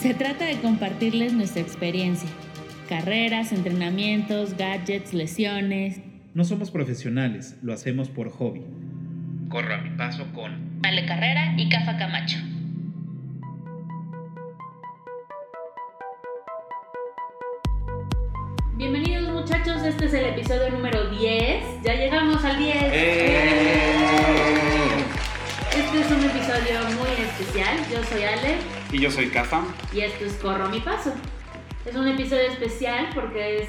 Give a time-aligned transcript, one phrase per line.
[0.00, 2.30] Se trata de compartirles nuestra experiencia.
[2.88, 6.00] Carreras, entrenamientos, gadgets, lesiones.
[6.32, 8.62] No somos profesionales, lo hacemos por hobby.
[9.50, 12.38] Corro a mi paso con Ale Carrera y Cafa Camacho.
[18.76, 21.82] Bienvenidos muchachos, este es el episodio número 10.
[21.84, 22.74] Ya llegamos al 10.
[22.74, 23.92] ¡Eh!
[25.76, 27.76] Este es un episodio muy especial.
[27.92, 29.62] Yo soy Ale Y yo soy Cafa.
[29.92, 31.12] y esto es Corro a mi paso.
[31.86, 33.68] Es un episodio especial porque es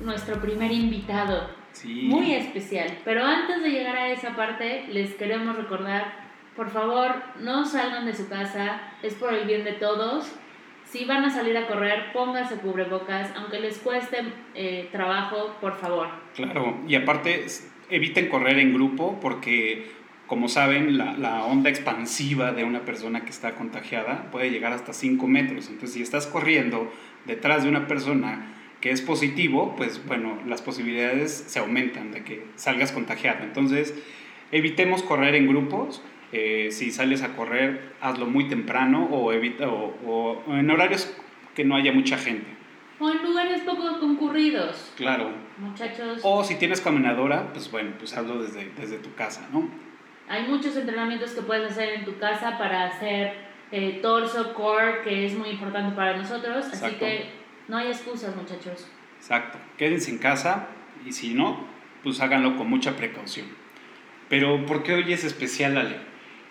[0.00, 1.50] nuestro primer invitado.
[1.72, 2.02] Sí.
[2.04, 2.98] Muy especial.
[3.04, 8.14] Pero antes de llegar a esa parte, les queremos recordar, por favor, no salgan de
[8.14, 10.30] su casa, es por el bien de todos.
[10.84, 14.22] Si van a salir a correr, pónganse cubrebocas, aunque les cueste
[14.54, 16.08] eh, trabajo, por favor.
[16.34, 17.46] Claro, y aparte
[17.88, 19.90] eviten correr en grupo porque,
[20.32, 24.94] como saben, la, la onda expansiva de una persona que está contagiada puede llegar hasta
[24.94, 25.68] 5 metros.
[25.68, 26.90] Entonces, si estás corriendo
[27.26, 32.46] detrás de una persona que es positivo, pues bueno, las posibilidades se aumentan de que
[32.54, 33.44] salgas contagiado.
[33.44, 33.94] Entonces,
[34.52, 36.02] evitemos correr en grupos.
[36.32, 41.14] Eh, si sales a correr, hazlo muy temprano o, evita, o, o en horarios
[41.54, 42.46] que no haya mucha gente.
[42.98, 44.94] O en lugares poco concurridos.
[44.96, 49.91] Claro, Muchachos, o si tienes caminadora, pues bueno, pues hazlo desde, desde tu casa, ¿no?
[50.28, 53.34] Hay muchos entrenamientos que puedes hacer en tu casa para hacer
[53.70, 56.66] eh, torso, core, que es muy importante para nosotros.
[56.66, 56.98] Así Exacto.
[56.98, 57.30] que
[57.68, 58.88] no hay excusas, muchachos.
[59.18, 59.58] Exacto.
[59.76, 60.68] Quédense en casa
[61.06, 61.66] y si no,
[62.02, 63.46] pues háganlo con mucha precaución.
[64.28, 65.96] Pero, ¿por qué hoy es especial, Ale?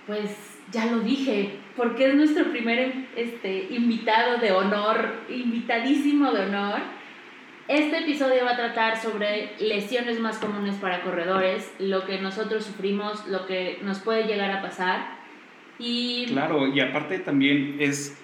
[0.06, 6.80] Pues ya lo dije, porque es nuestro primer este, invitado de honor, invitadísimo de honor.
[7.68, 13.26] Este episodio va a tratar sobre lesiones más comunes para corredores, lo que nosotros sufrimos,
[13.28, 15.20] lo que nos puede llegar a pasar.
[15.80, 18.18] Y Claro, y aparte también es,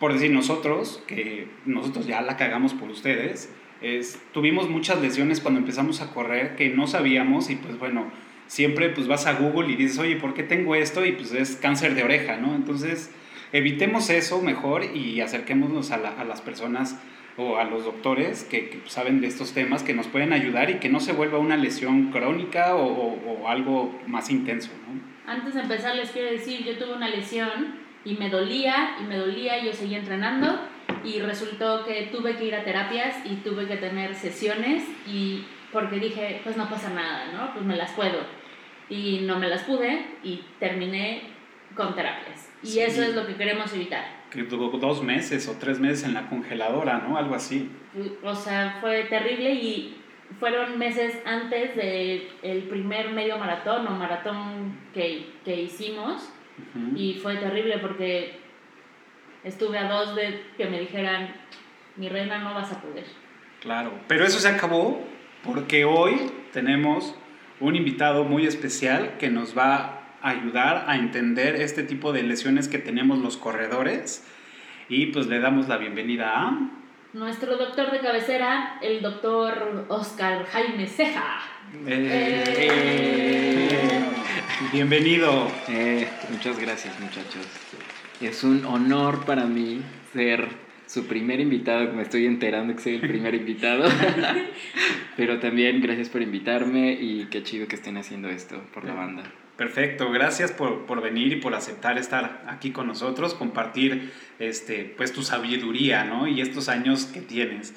[0.00, 5.60] por decir nosotros, que nosotros ya la cagamos por ustedes, es, tuvimos muchas lesiones cuando
[5.60, 8.10] empezamos a correr que no sabíamos y pues bueno,
[8.48, 11.04] siempre pues vas a Google y dices, oye, ¿por qué tengo esto?
[11.06, 12.54] Y pues es cáncer de oreja, ¿no?
[12.56, 13.12] Entonces,
[13.52, 16.98] evitemos eso mejor y acerquémonos a, la- a las personas
[17.36, 20.74] o a los doctores que, que saben de estos temas, que nos pueden ayudar y
[20.74, 24.94] que no se vuelva una lesión crónica o, o- o algo más intenso, ¿no?
[25.26, 29.16] antes de empezar les quiero decir, yo tuve una lesión y me dolía y me
[29.16, 30.60] dolía, y yo seguía entrenando
[31.02, 35.96] y resultó que tuve que ir a terapias y tuve que tener sesiones y porque
[35.98, 37.52] dije, pues no pasa nada, ¿no?
[37.54, 38.18] Pues me las puedo.
[38.90, 41.22] Y no me las pude y terminé
[41.74, 42.50] con terapias.
[42.62, 42.80] Y Sí.
[42.80, 44.04] eso es lo que queremos evitar.
[44.34, 47.16] Que duró dos meses o tres meses en la congeladora, ¿no?
[47.16, 47.70] Algo así.
[48.22, 49.96] O sea, fue terrible y
[50.40, 56.30] fueron meses antes del el primer medio maratón o maratón que, que hicimos.
[56.74, 56.96] Ujú.
[56.96, 58.38] Y fue terrible porque
[59.44, 61.32] estuve a dos de que me dijeran,
[61.96, 63.04] mi reina, no vas a poder.
[63.60, 65.00] Claro, pero eso se acabó
[65.44, 67.14] porque hoy tenemos
[67.60, 72.78] un invitado muy especial que nos va ayudar a entender este tipo de lesiones que
[72.78, 74.26] tenemos los corredores
[74.88, 76.70] y pues le damos la bienvenida a...
[77.12, 81.40] Nuestro doctor de cabecera, el doctor Oscar Jaime Ceja.
[81.86, 83.04] Eh,
[84.72, 85.46] Bienvenido.
[85.68, 87.46] Eh, muchas gracias muchachos.
[88.20, 89.82] Es un honor para mí
[90.14, 90.48] ser
[90.86, 93.88] su primer invitado, me estoy enterando que soy el primer invitado.
[95.18, 99.24] Pero también gracias por invitarme y qué chido que estén haciendo esto por la banda.
[99.56, 105.12] Perfecto, gracias por, por venir y por aceptar estar aquí con nosotros, compartir este, pues,
[105.12, 106.26] tu sabiduría ¿no?
[106.26, 107.72] y estos años que tienes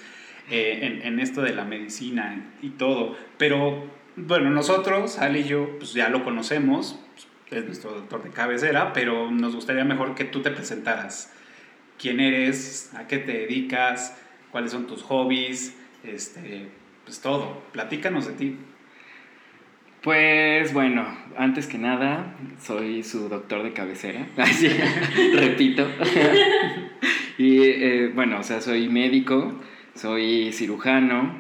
[0.50, 3.16] eh, en, en esto de la medicina y todo.
[3.38, 7.00] Pero bueno, nosotros, Ale y yo, pues ya lo conocemos,
[7.52, 11.32] es nuestro doctor de cabecera, pero nos gustaría mejor que tú te presentaras.
[12.00, 12.92] ¿Quién eres?
[12.96, 14.18] ¿A qué te dedicas?
[14.52, 15.76] ¿Cuáles son tus hobbies?
[16.04, 16.70] Este,
[17.06, 18.58] pues todo, platícanos de ti.
[20.04, 21.06] Pues bueno,
[21.38, 24.28] antes que nada, soy su doctor de cabecera.
[24.38, 24.70] Así,
[25.34, 25.88] repito.
[27.38, 29.60] y eh, bueno, o sea, soy médico,
[29.96, 31.36] soy cirujano,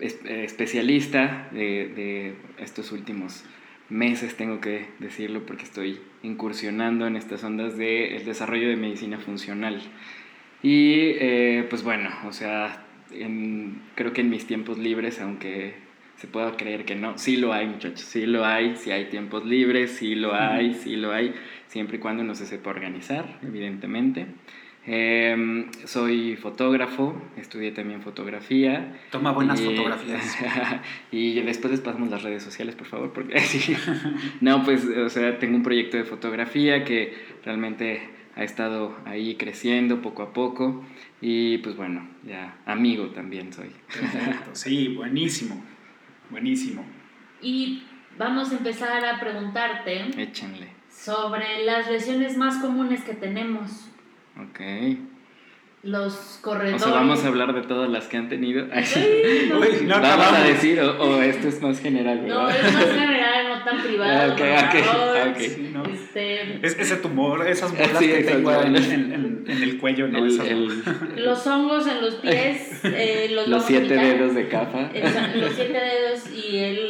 [0.00, 3.44] es- eh, especialista de, de estos últimos
[3.88, 9.80] meses, tengo que decirlo, porque estoy incursionando en estas ondas del desarrollo de medicina funcional.
[10.62, 12.84] Y eh, pues bueno, o sea,
[13.94, 15.74] creo que en mis tiempos libres, aunque
[16.16, 19.44] se pueda creer que no, sí lo hay muchachos, sí lo hay, sí hay tiempos
[19.44, 21.34] libres, sí lo hay, sí lo hay,
[21.68, 24.26] siempre y cuando uno se sepa organizar, evidentemente.
[24.88, 28.96] Eh, soy fotógrafo, estudié también fotografía.
[29.10, 30.38] Toma buenas Y- fotografías.
[31.10, 33.74] y después les pasamos las redes sociales, por favor, porque sí.
[34.40, 37.14] No, pues, o sea, tengo un proyecto de fotografía que
[37.44, 40.84] realmente ha estado ahí creciendo poco a poco.
[41.20, 43.70] Y pues bueno, ya amigo también soy.
[43.88, 45.64] Perfecto, sí, buenísimo,
[46.30, 46.84] buenísimo.
[47.42, 47.82] Y
[48.18, 50.68] vamos a empezar a preguntarte Échenle.
[50.90, 53.88] sobre las lesiones más comunes que tenemos.
[54.40, 54.60] Ok.
[55.82, 56.82] Los O corredores.
[56.82, 58.66] sea, vamos a hablar de todas las que han tenido.
[58.72, 58.84] Ay,
[59.48, 59.60] no.
[59.60, 62.66] Uy, no vamos a decir, o, o esto es más general, No, ¿verdad?
[62.66, 63.15] es más general,
[63.64, 64.12] tan privado.
[64.12, 64.48] Ah, ok, por
[64.80, 65.28] ok, favor.
[65.28, 65.38] ok.
[65.38, 65.84] Sí, ¿no?
[65.84, 70.08] Este, Es, ese tumor, esas bolas Sí, que tengo en, en- en- en el cuello,
[70.08, 70.18] ¿no?
[70.24, 70.82] El- el-
[71.24, 74.90] los hongos en los pies, eh, los, los siete dedos de cafa.
[74.92, 76.80] Esa- los siete dedos y el,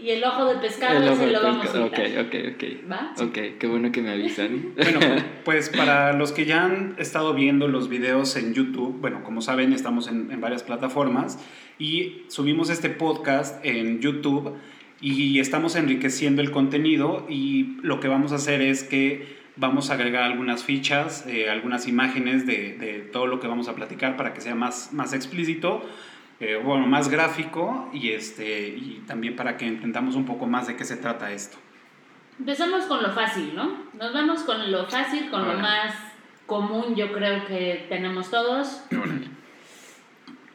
[0.00, 1.86] y el ojo de pescado, El ese ojo de lo vamos a pescado.
[1.86, 2.90] Ok, ok, ok.
[2.90, 3.14] ¿Va?
[3.20, 4.74] Ok, qué bueno que me avisan.
[4.76, 5.00] Bueno,
[5.44, 9.72] pues para los que ya han estado viendo los videos en YouTube, bueno, como saben,
[9.72, 11.38] estamos en, en varias plataformas
[11.78, 14.54] y subimos este podcast en YouTube
[15.00, 19.94] y estamos enriqueciendo el contenido y lo que vamos a hacer es que vamos a
[19.94, 24.32] agregar algunas fichas, eh, algunas imágenes de, de todo lo que vamos a platicar para
[24.34, 25.82] que sea más, más explícito.
[26.40, 30.76] eh, bueno, más gráfico y, este, y también para que entendamos un poco más de
[30.76, 31.58] qué se trata esto.
[32.38, 33.84] Empezamos con lo fácil, ¿no?
[33.94, 35.92] Nos vamos con lo fácil, con lo más
[36.46, 38.84] común, yo creo que tenemos todos.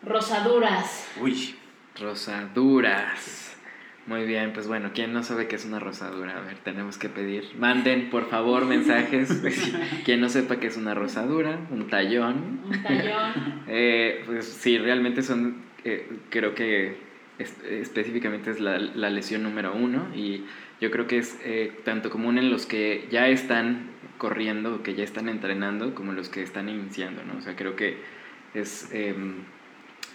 [0.01, 1.07] Rosaduras.
[1.21, 1.55] Uy,
[1.99, 3.57] Rosaduras.
[4.05, 6.37] Muy bien, pues bueno, ¿quién no sabe qué es una rosadura?
[6.37, 7.45] A ver, tenemos que pedir.
[7.57, 9.41] Manden, por favor, mensajes.
[10.05, 12.59] Quien no sepa qué es una rosadura, un tallón.
[12.65, 13.63] Un tallón.
[13.67, 16.97] Eh, pues sí, realmente son, eh, creo que
[17.39, 20.43] es- específicamente es la, la lesión número uno y
[20.81, 24.95] yo creo que es eh, tanto común en los que ya están corriendo o que
[24.95, 27.37] ya están entrenando como los que están iniciando, ¿no?
[27.37, 27.97] O sea, creo que
[28.53, 29.35] es em,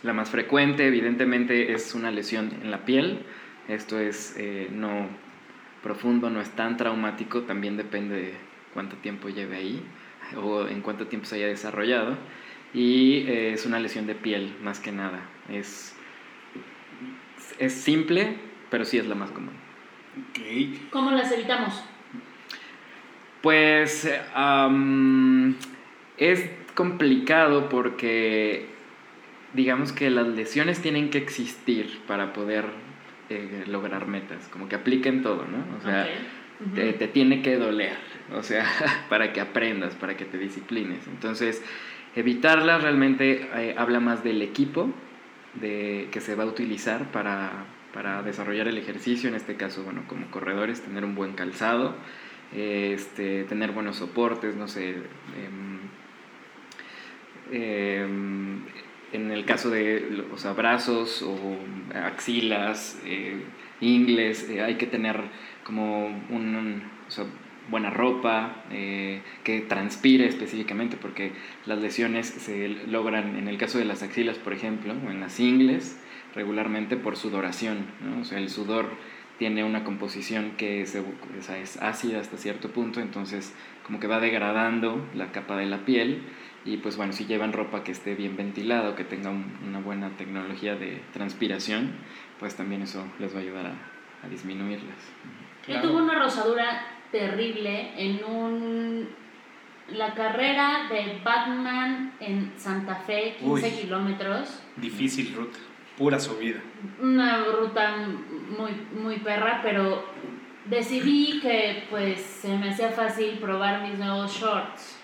[0.02, 3.20] la más frecuente, evidentemente es una lesión en la piel,
[3.68, 5.06] esto es eh, no
[5.82, 8.34] profundo, no es tan traumático, también depende de
[8.74, 9.82] cuánto tiempo lleve ahí
[10.36, 12.16] o en cuánto tiempo se haya desarrollado
[12.74, 15.20] y eh, es una lesión de piel más que nada.
[15.48, 15.94] Es,
[17.58, 18.36] es simple,
[18.70, 19.54] pero sí es la más común.
[20.90, 21.84] ¿Cómo las evitamos?
[23.40, 24.10] Pues
[26.16, 28.66] es complicado porque
[29.54, 32.66] digamos que las lesiones tienen que existir para poder
[33.30, 35.76] eh, lograr metas, como que apliquen todo, ¿no?
[35.78, 36.08] O sea,
[36.74, 37.96] te, te tiene que doler,
[38.34, 38.64] o sea,
[39.08, 41.06] para que aprendas, para que te disciplines.
[41.08, 41.62] Entonces,
[42.16, 44.90] evitarlas realmente eh, habla más del equipo
[45.54, 50.04] de, que se va a utilizar para, para desarrollar el ejercicio, en este caso, bueno,
[50.06, 51.94] como corredores, tener un buen calzado,
[52.54, 54.96] eh, este, tener buenos soportes, no sé.
[57.52, 58.62] em,
[59.12, 61.36] en el caso de los brazos o
[61.94, 63.42] axilas, eh,
[63.80, 65.20] ingles, eh, hay que tener
[65.64, 66.82] como un,
[67.70, 71.32] buena ropa, eh, que transpire específicamente, porque
[71.66, 75.38] las lesiones se logran, en el caso de las axilas, por ejemplo, o en las
[75.38, 76.00] ingles,
[76.34, 77.86] regularmente por sudoración.
[78.20, 78.88] O sea, el sudor
[79.38, 80.96] tiene una composición que es
[81.80, 86.22] ácida hasta cierto punto, entonces como que va degradando la capa de la piel
[86.64, 89.80] y pues bueno, si llevan ropa que esté bien ventilada o que tenga un- una
[89.80, 91.92] buena tecnología de transpiración,
[92.38, 94.96] pues también eso les va a ayudar a, a disminuirlas.
[95.66, 95.88] Yo Claro.
[95.88, 96.82] tuve una rosadura
[97.12, 99.08] terrible en un
[99.88, 103.72] la carrera de Batman en Santa Fe, 15 Uy.
[103.80, 104.62] kilómetros.
[104.76, 105.58] Difícil ruta,
[105.96, 106.60] pura subida.
[107.00, 108.72] Una ruta muy,
[109.02, 110.04] muy perra, pero
[110.66, 114.97] decidí que pues se me hacía fácil probar mis nuevos shorts.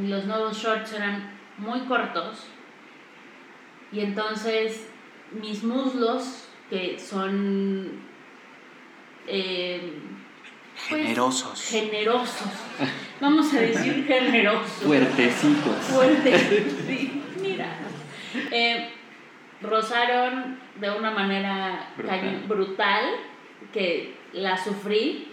[0.00, 2.46] Y los nuevos shorts eran muy cortos.
[3.92, 4.88] Y entonces
[5.32, 8.00] mis muslos, que son...
[9.26, 9.92] eh,
[10.88, 11.62] pues, Generosos.
[11.70, 12.48] generosos.
[13.20, 14.84] Vamos a decir generosos.
[14.84, 15.76] Fuertecitos.
[15.84, 16.38] Fuerte.
[16.86, 17.78] Sí, mira.
[18.52, 18.90] Eh,
[19.60, 22.44] rozaron de una manera Brutal.
[22.46, 23.04] brutal,
[23.72, 25.28] que la sufrí.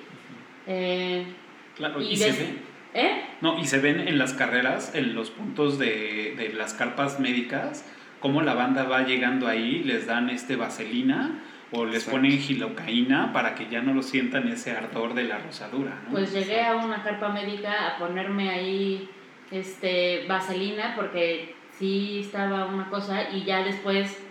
[0.67, 1.27] Eh,
[1.75, 2.55] Claro, y, y se
[2.96, 3.22] ¿eh?
[3.42, 7.86] no, y se ven en las carreras, en los puntos de, de las carpas médicas,
[8.20, 12.18] cómo la banda va llegando ahí, les dan este vaselina o les Exacto.
[12.18, 16.02] ponen gilocaína para que ya no lo sientan ese ardor de la rosadura.
[16.06, 16.12] ¿no?
[16.12, 19.10] Pues llegué a una carpa médica a ponerme ahí
[19.52, 24.25] este vaselina porque sí estaba una cosa y ya después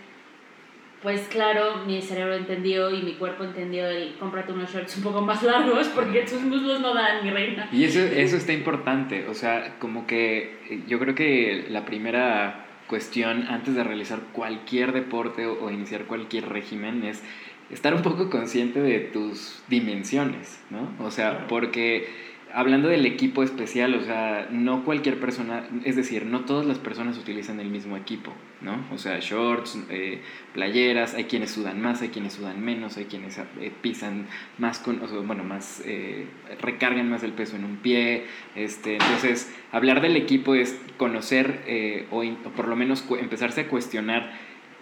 [1.05, 5.21] pues claro, mi cerebro entendió y mi cuerpo entendió el cómprate unos shorts un poco
[5.21, 7.69] más largos porque tus muslos no dan mi reina.
[7.71, 12.65] Y eso, eso está importante, o sea, como que eh, yo creo que la primera
[12.87, 17.21] cuestión antes de realizar cualquier deporte o, o iniciar cualquier régimen es
[17.69, 20.89] estar un poco consciente de tus dimensiones, ¿no?
[21.05, 22.09] O sea, porque
[22.55, 27.17] hablando del equipo especial, o sea, no cualquier persona, es decir, no todas las personas
[27.17, 28.31] utilizan el mismo equipo,
[28.61, 28.81] ¿no?
[28.93, 30.21] O sea, shorts, eh,
[30.53, 35.01] playeras, hay quienes sudan más, hay quienes sudan menos, hay quienes eh, pisan más con,
[35.03, 36.27] o sea, bueno, más, eh,
[36.61, 38.23] recargan más el peso en un pie,
[38.55, 44.31] este, entonces, hablar del equipo es conocer o, o, por lo menos empezarse a cuestionar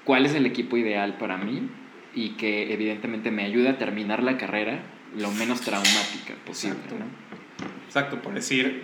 [0.03, 1.69] cuál es el equipo ideal para mí
[2.13, 4.83] y que evidentemente me ayude a terminar la carrera
[5.17, 7.42] lo menos traumática posible, ¿no?
[7.93, 8.81] Exacto, por decir,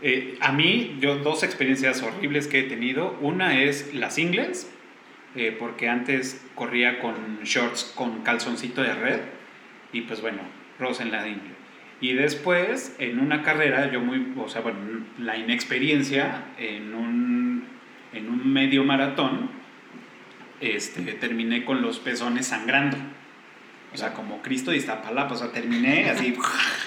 [0.00, 3.18] eh, a mí, yo dos experiencias horribles que he tenido.
[3.20, 4.72] Una es las ingles,
[5.34, 9.20] eh, porque antes corría con shorts con calzoncito de red
[9.92, 10.42] y pues bueno,
[10.78, 11.26] rosa en la.
[12.00, 14.78] Y después, en una carrera, yo muy, o sea, bueno,
[15.18, 17.64] la inexperiencia en un,
[18.12, 19.50] en un medio maratón,
[20.60, 22.96] este, terminé con los pezones sangrando.
[23.94, 26.36] O sea, como Cristo de Iztapalapa, o sea, terminé así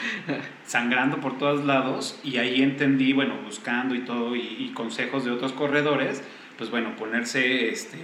[0.65, 5.53] sangrando por todos lados y ahí entendí, bueno, buscando y todo y, consejos de otros
[5.53, 6.21] corredores,
[6.57, 7.97] pues bueno, ponerse este,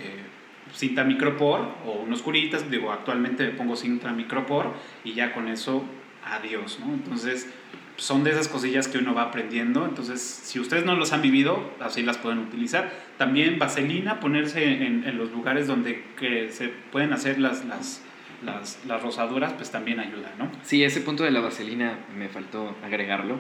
[0.74, 5.84] cinta micropor o unos curitas, digo, actualmente me pongo cinta micropor y ya con eso,
[6.24, 6.94] adiós, ¿no?
[6.94, 7.54] Entonces,
[7.98, 11.74] son de esas cosillas que uno va aprendiendo, entonces, si ustedes no los han vivido,
[11.82, 12.90] así las pueden utilizar.
[13.18, 18.02] También vaselina, ponerse en, en los lugares donde que se pueden hacer las, las
[18.44, 20.52] las, las, rosaduras, pues también ayuda, ¿no?
[20.64, 23.40] Sí, ese punto de la vaselina me faltó agregarlo.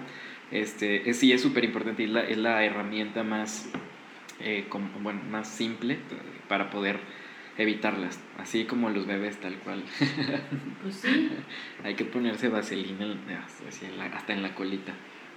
[0.51, 3.69] Este, es, sí, es súper importante y la, es la herramienta más,
[4.39, 4.65] eh,
[5.01, 5.97] bueno, más simple
[6.47, 6.99] para poder
[7.57, 9.83] evitarlas, así como los bebés tal cual.
[10.81, 11.29] Pues sí.
[11.83, 13.15] Hay que ponerse vaselina
[14.13, 14.93] hasta en la colita,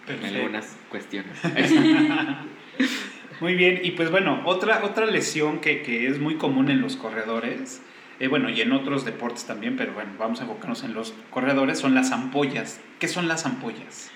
[0.09, 1.39] en algunas cuestiones.
[3.41, 6.97] muy bien, y pues bueno, otra, otra lesión que, que es muy común en los
[6.97, 7.83] corredores
[8.19, 11.79] eh, bueno, y en otros deportes también, pero bueno, vamos a enfocarnos en los corredores,
[11.79, 12.81] son las ampollas.
[12.99, 14.11] ¿Qué son las ampollas?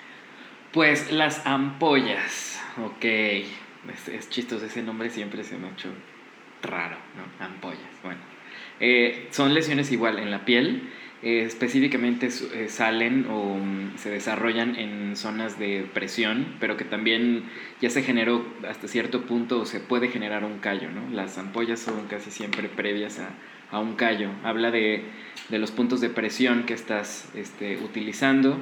[0.73, 3.05] Pues las ampollas, ok.
[3.05, 5.91] Es, chistoso, ese nombre siempre se me ha hecho
[6.63, 7.45] raro, ¿no?
[7.45, 8.21] Ampollas, bueno.
[8.79, 10.91] Eh, son lesiones igual en la piel,
[11.23, 17.45] eh, específicamente salen o mm, se desarrollan en zonas de presión, pero que también
[17.83, 21.11] ya se generó hasta cierto punto o se puede generar un callo, ¿no?
[21.15, 23.29] Las ampollas son casi siempre previas a
[23.71, 24.31] a un callo.
[24.43, 25.05] Habla de,
[25.51, 28.59] los puntos de presión que estás este, utilizando.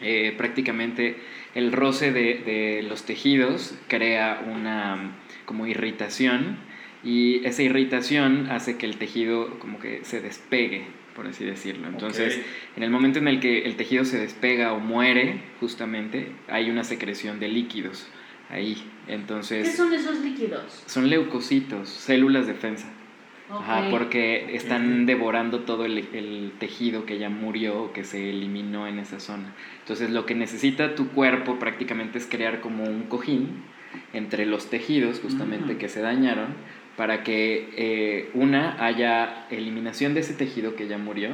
[0.00, 1.16] Eh, prácticamente
[1.54, 6.58] el roce de, los tejidos crea una como irritación
[7.04, 11.86] y esa irritación hace que el tejido como que se despegue, por así decirlo.
[11.86, 12.40] Entonces,
[12.76, 16.82] en el momento en el que el tejido se despega o muere, justamente, hay una
[16.82, 18.08] secreción de líquidos
[18.50, 18.90] ahí.
[19.06, 20.82] Entonces, ¿Qué son esos líquidos?
[20.86, 22.90] Son leucocitos, células defensa.
[23.50, 28.98] Ajá, porque están devorando todo el, tejido que ya murió o que se eliminó en
[28.98, 29.54] esa zona.
[29.80, 33.62] Entonces lo que necesita tu cuerpo prácticamente es crear como un cojín
[34.12, 36.54] entre los tejidos justamente que se dañaron
[36.96, 41.30] para que eh, una haya eliminación de ese tejido que ya murió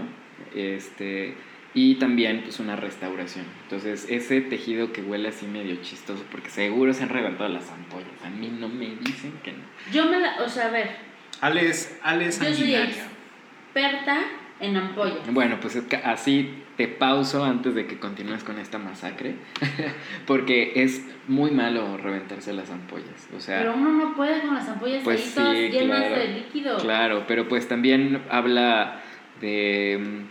[0.55, 1.35] este,
[1.75, 3.45] y también pues una restauración.
[3.65, 8.09] Entonces ese tejido que huele así medio chistoso porque seguro se han reventado las ampollas.
[8.25, 9.63] A mí no me dicen que no.
[9.93, 11.10] Yo me la, o sea, a ver,
[11.41, 14.21] Alex, Alex Yo soy experta
[14.61, 15.33] en ampollas.
[15.33, 19.35] Bueno, pues es que así te pauso antes de que continúes con esta masacre,
[20.27, 23.29] porque es muy malo reventarse las ampollas.
[23.37, 26.77] O sea, pero uno no puede con las ampollas pues ahí llenas de líquido.
[26.79, 29.01] Claro, pero pues también habla
[29.41, 30.27] de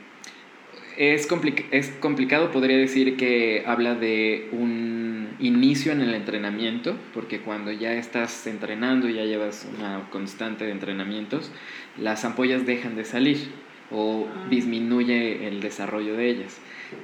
[1.00, 1.30] es,
[1.72, 4.99] es complicado, podría decir que habla de un
[5.40, 10.72] inicio en el entrenamiento, porque cuando ya estás entrenando y ya llevas una constante de
[10.72, 11.52] entrenamientos,
[11.98, 13.50] las ampollas dejan de salir
[13.92, 14.48] o ah.
[14.50, 16.60] disminuye el desarrollo de ellas.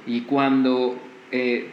[0.06, 1.00] Y cuando
[1.32, 1.68] eh,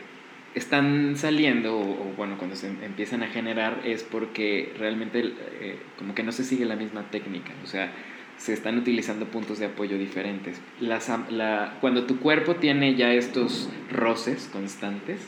[0.55, 6.24] están saliendo, o, bueno, cuando se empiezan a generar, es porque realmente eh, como que
[6.24, 7.51] no se sigue la misma técnica.
[7.63, 7.91] O sea,
[8.38, 10.60] se están utilizando puntos de apoyo diferentes.
[10.79, 15.22] la, cuando tu cuerpo tiene ya estos roces constantes,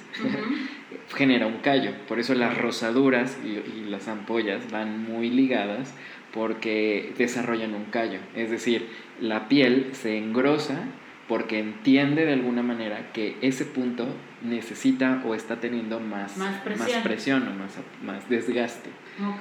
[1.13, 1.91] genera un callo.
[2.07, 5.93] Por eso las rosaduras y, las ampollas van muy ligadas
[6.33, 8.19] porque desarrollan un callo.
[8.35, 8.87] Es decir,
[9.21, 10.83] la piel se engrosa
[11.27, 14.07] porque entiende de alguna manera que ese punto
[14.43, 17.47] necesita o está teniendo más, más, presión.
[17.47, 18.89] o más, más desgaste.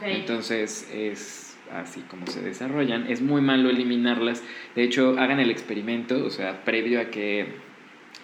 [0.03, 3.11] Entonces es así como se desarrollan.
[3.11, 4.43] Es muy malo eliminarlas.
[4.75, 7.47] De hecho, hagan el experimento, o sea, previo a que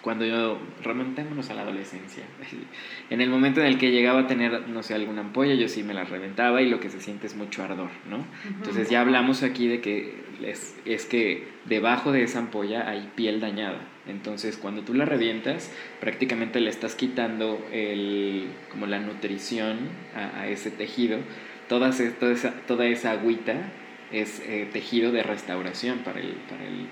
[0.01, 2.23] cuando yo remontémonos a la adolescencia.
[3.09, 5.83] En el momento en el que llegaba a tener, no sé, alguna ampolla, yo sí
[5.83, 8.25] me la reventaba y lo que se siente es mucho ardor, ¿no?
[8.47, 13.41] Entonces ya hablamos aquí de que es, es que debajo de esa ampolla hay piel
[13.41, 13.79] dañada.
[14.07, 19.77] Entonces, cuando tú la revientas, prácticamente le estás quitando el, como la nutrición
[20.15, 21.19] a, a ese tejido.
[21.67, 23.71] Toda, esa, toda, esa, toda esa agüita
[24.11, 26.87] es eh, tejido de restauración para, el, para, el,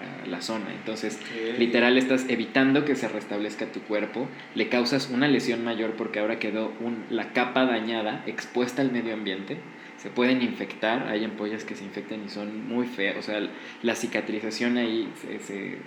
[0.00, 0.72] para la zona.
[0.74, 1.20] Entonces,
[1.58, 6.38] literal estás evitando que se restablezca tu cuerpo, le causas una lesión mayor porque ahora
[6.38, 9.58] quedó un, la capa dañada, expuesta al medio ambiente.
[9.98, 13.40] Se pueden infectar, hay ampollas que se infectan y son muy feas, o sea,
[13.82, 15.78] la cicatrización ahí se, se,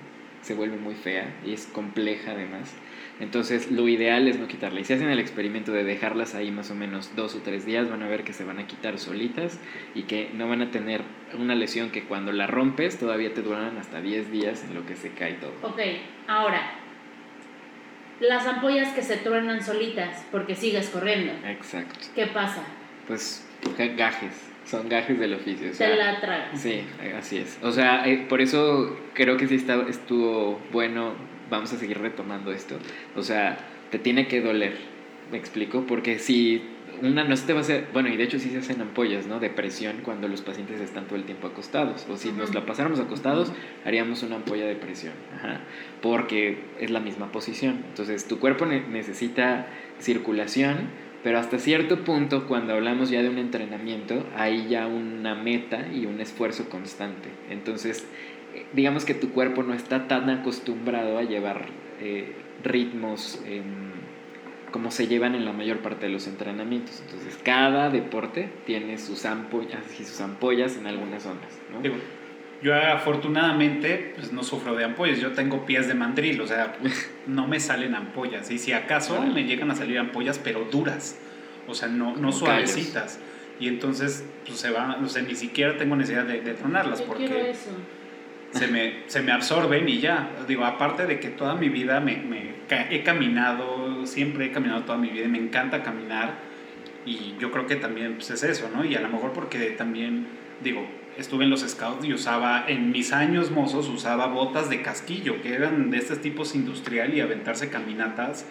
[0.42, 2.76] se vuelve muy fea y es compleja además.
[3.20, 4.80] Entonces, lo ideal es no quitarla.
[4.80, 7.90] Y si hacen el experimento de dejarlas ahí más o menos dos o tres días,
[7.90, 9.60] van a ver que se van a quitar solitas
[9.96, 11.02] y que no van a tener
[11.38, 14.96] una lesión que cuando la rompes todavía te duran hasta 10 días en lo que
[14.96, 15.54] se cae todo.
[15.62, 15.80] Ok,
[16.28, 16.72] ahora,
[18.20, 22.00] las ampollas que se truenan solitas porque sigues corriendo, Exacto.
[22.16, 22.64] ¿qué pasa?
[23.08, 23.46] Pues
[23.78, 24.34] ga- gajes,
[24.66, 25.72] son gajes del oficio.
[25.72, 26.60] o sea, la tragas.
[26.60, 26.84] Sí,
[27.18, 27.60] así es.
[27.62, 31.14] O sea, eh, por eso creo que sí está, estuvo bueno,
[31.58, 32.76] vamos a seguir retomando esto.
[33.16, 33.58] O sea,
[33.92, 34.74] te tiene que doler,
[35.32, 36.62] me explico, porque si
[37.02, 39.26] una no se te va a hacer, bueno, y de hecho sí se hacen ampollas,
[39.26, 39.40] ¿no?
[39.40, 42.06] De presión cuando los pacientes están todo el tiempo acostados.
[42.10, 43.52] O si nos la pasáramos acostados,
[43.84, 45.62] haríamos una ampolla de presión, ajá,
[46.02, 47.84] porque es la misma posición.
[47.90, 49.68] Entonces, tu cuerpo ne- necesita
[50.00, 50.90] circulación,
[51.24, 56.06] pero hasta cierto punto, cuando hablamos ya de un entrenamiento, hay ya una meta y
[56.06, 57.30] un esfuerzo constante.
[57.50, 58.06] Entonces,
[58.74, 61.68] digamos que tu cuerpo no está tan acostumbrado a llevar
[62.02, 63.94] eh, ritmos em,
[64.72, 67.02] como se llevan en la mayor parte de los entrenamientos.
[67.06, 71.60] Entonces, cada deporte tiene sus ampollas y sus ampollas en algunas zonas.
[71.72, 71.82] ¿no?
[71.82, 71.96] Digo,
[72.64, 76.76] yo afortunadamente pues no sufro de ampollas, yo tengo pies de mandril, o sea,
[77.28, 78.50] no me salen ampollas.
[78.50, 79.34] Y si acaso Órale.
[79.34, 81.20] me llegan a salir ampollas, pero duras,
[81.68, 83.20] o sea, no, no suavecitas.
[83.60, 87.14] Y entonces, pues se van, o sea, ni siquiera tengo necesidad de, de tronarlas Yo
[87.14, 87.70] quiero porque eso.
[88.54, 90.30] Se me, se me absorben y ya.
[90.48, 92.24] Digo, aparte de que toda mi vida me,
[92.70, 96.36] he caminado, siempre he caminado toda mi vida y me encanta caminar.
[97.06, 98.86] Y yo creo que también pues, es eso, ¿no?
[98.86, 100.28] Y a lo mejor porque también,
[100.64, 100.88] digo,
[101.18, 105.54] estuve en los scouts y usaba, en mis años mozos, usaba botas de casquillo, que
[105.54, 108.46] eran de estos tipos industrial y aventarse caminatas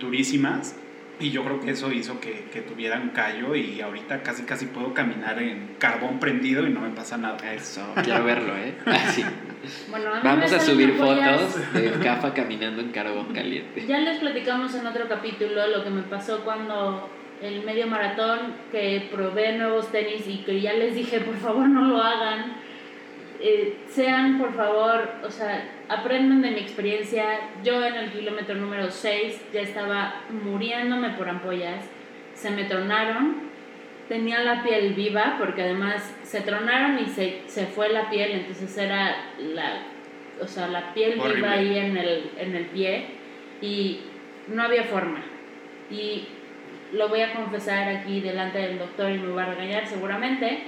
[0.00, 0.76] durísimas.
[1.18, 4.66] Y yo creo que eso hizo que, que tuviera un callo y ahorita casi casi
[4.66, 7.54] puedo caminar en carbón prendido y no me pasa nada.
[7.54, 8.74] Eso, quiero verlo, ¿eh?
[8.86, 9.24] Así.
[9.88, 13.86] Bueno, a Vamos a subir fotos de Cafa caminando en carbón caliente.
[13.86, 17.08] Ya les platicamos en otro capítulo lo que me pasó cuando
[17.40, 21.82] el medio maratón, que probé nuevos tenis y que ya les dije, por favor no
[21.82, 22.56] lo hagan.
[23.40, 27.24] Eh, sean, por favor, o sea, aprendan de mi experiencia.
[27.62, 31.84] Yo en el kilómetro número 6 ya estaba muriéndome por ampollas.
[32.34, 33.46] Se me tronaron.
[34.08, 38.78] Tenía la piel viva porque además se tronaron y se, se fue la piel, entonces
[38.78, 39.82] era la,
[40.40, 41.34] o sea, la piel Horrible.
[41.34, 43.06] viva ahí en el, en el pie
[43.60, 44.00] y
[44.46, 45.24] no había forma.
[45.90, 46.28] Y
[46.92, 50.60] lo voy a confesar aquí delante del doctor y me va a regañar seguramente.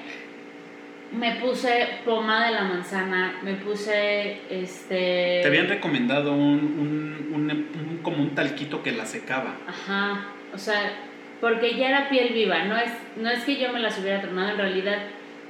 [1.13, 5.41] Me puse pomada de la manzana, me puse este...
[5.43, 9.57] Te habían recomendado un, un, un- un- como un talquito que la secaba.
[9.67, 10.93] Ajá, o sea,
[11.41, 14.51] porque ya era piel viva, no es, no es que yo me las hubiera tronado,
[14.51, 14.99] en realidad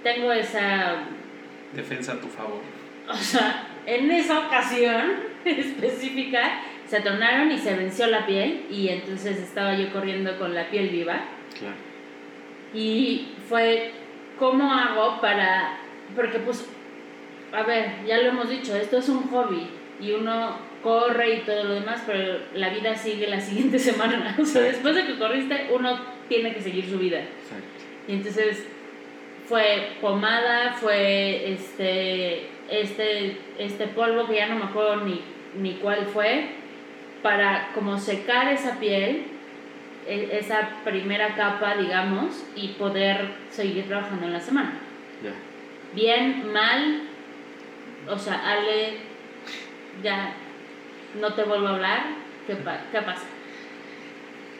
[0.05, 0.95] tengo esa,
[1.75, 2.61] Defensa a tu favor.
[3.09, 5.07] o sea, en esa ocasión
[5.45, 10.69] específica se tronaron y se venció la piel y entonces estaba yo corriendo con la
[10.71, 11.21] piel viva
[11.59, 11.75] Claro.
[12.73, 13.93] y fue,
[14.39, 15.79] ¿cómo hago para,
[16.15, 16.67] porque pues,
[17.53, 19.67] a ver, ya lo hemos dicho, esto es un hobby
[20.01, 24.37] y uno corre y todo lo demás, pero la vida sigue la siguiente semana.
[24.41, 25.99] O sea, después de que corriste, uno
[26.29, 27.19] tiene que seguir su vida.
[27.19, 27.67] Exacto.
[28.07, 28.67] Y entonces
[29.49, 35.23] fue pomada, fue este, este, este polvo que ya no me acuerdo ni,
[35.59, 36.51] ni cuál fue,
[37.23, 39.25] para como secar esa piel,
[40.09, 44.73] esa primera capa, digamos, y poder seguir trabajando en la semana.
[45.23, 45.33] Ya.
[45.95, 47.03] Bien, mal,
[48.09, 48.95] o sea, Ale,
[50.03, 50.33] ya
[51.21, 52.01] no te vuelvo a hablar,
[52.47, 53.25] ¿qué, pa- qué pasa?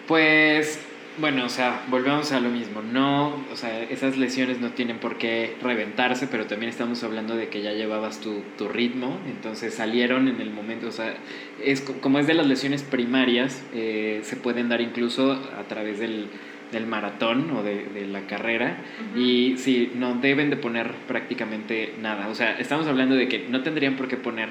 [0.07, 0.85] Pues,
[1.21, 2.83] bueno, o sea, volvemos a lo mismo.
[2.83, 7.49] No, o sea, esas lesiones no tienen por qué reventarse, pero también estamos hablando de
[7.49, 11.15] que ya llevabas tu, tu ritmo, entonces salieron en el momento, o sea,
[11.63, 15.99] es co- como es de las lesiones primarias, eh, se pueden dar incluso a través
[15.99, 16.27] del,
[16.73, 18.79] del maratón o de, de la carrera.
[19.17, 22.29] Y sí, no deben de poner prácticamente nada.
[22.29, 24.49] O sea, estamos hablando de que no tendrían por qué poner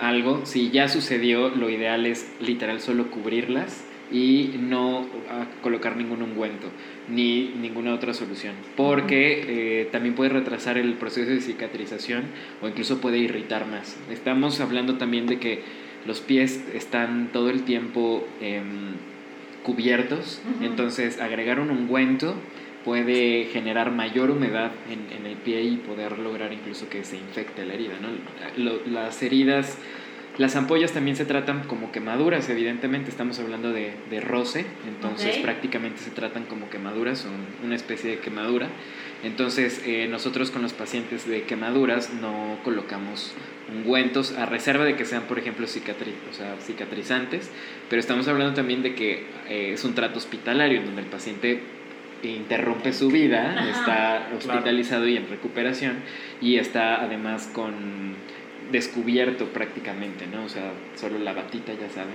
[0.00, 0.46] algo.
[0.46, 3.84] Si ya sucedió, lo ideal es literal solo cubrirlas
[4.14, 6.68] y no a colocar ningún ungüento
[7.08, 12.22] ni ninguna otra solución, porque eh, también puede retrasar el proceso de cicatrización
[12.62, 13.98] o incluso puede irritar más.
[14.10, 15.62] Estamos hablando también de que
[16.06, 18.92] los pies están todo el tiempo em,
[19.62, 20.64] cubiertos, Ujú.
[20.64, 22.34] entonces agregar un ungüento
[22.84, 27.64] puede generar mayor humedad en, en el pie y poder lograr incluso que se infecte
[27.64, 27.94] la herida.
[28.00, 28.08] ¿no?
[28.62, 29.78] Lo- las heridas,
[30.36, 36.00] las ampollas también se tratan como quemaduras, evidentemente estamos hablando de, de roce, entonces prácticamente
[36.00, 37.32] se tratan como quemaduras, son
[37.64, 38.68] una especie de quemadura.
[39.22, 43.32] Entonces eh, nosotros con los pacientes de quemaduras no colocamos
[43.74, 47.50] ungüentos a reserva de que sean, por ejemplo, cicatri o sea, cicatrizantes,
[47.88, 51.60] pero estamos hablando también de que eh, es un trato hospitalario en donde el paciente
[52.22, 53.70] interrumpe su vida, Ajá.
[53.70, 55.98] está hospitalizado y en recuperación
[56.40, 58.16] y está además con
[58.72, 60.44] descubierto prácticamente, ¿no?
[60.44, 62.14] O sea, solo la batita, ya saben.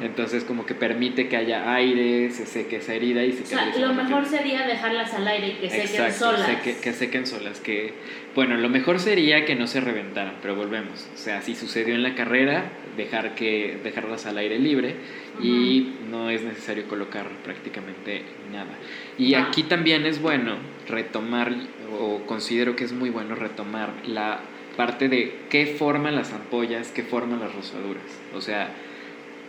[0.02, 3.76] Entonces como que permite que haya aire, se seque esa herida y se O sea,
[3.78, 6.48] lo mejor sería dejarlas al aire y que sequen Exacto, solas.
[6.48, 7.60] seque- que sequen solas.
[7.60, 7.94] Que,
[8.34, 11.08] bueno, lo mejor sería que no se reventaran, pero volvemos.
[11.14, 12.64] O sea, si sucedió en la carrera,
[12.96, 14.94] dejar que, dejarlas al aire libre
[15.42, 18.72] y no es necesario colocar prácticamente nada.
[19.18, 19.46] Y Ah.
[19.48, 20.56] aquí también es bueno
[20.88, 21.52] retomar,
[21.98, 24.40] o considero que es muy bueno retomar la
[24.76, 28.04] parte de qué forman las ampollas, qué forman las rosaduras.
[28.34, 28.70] O sea,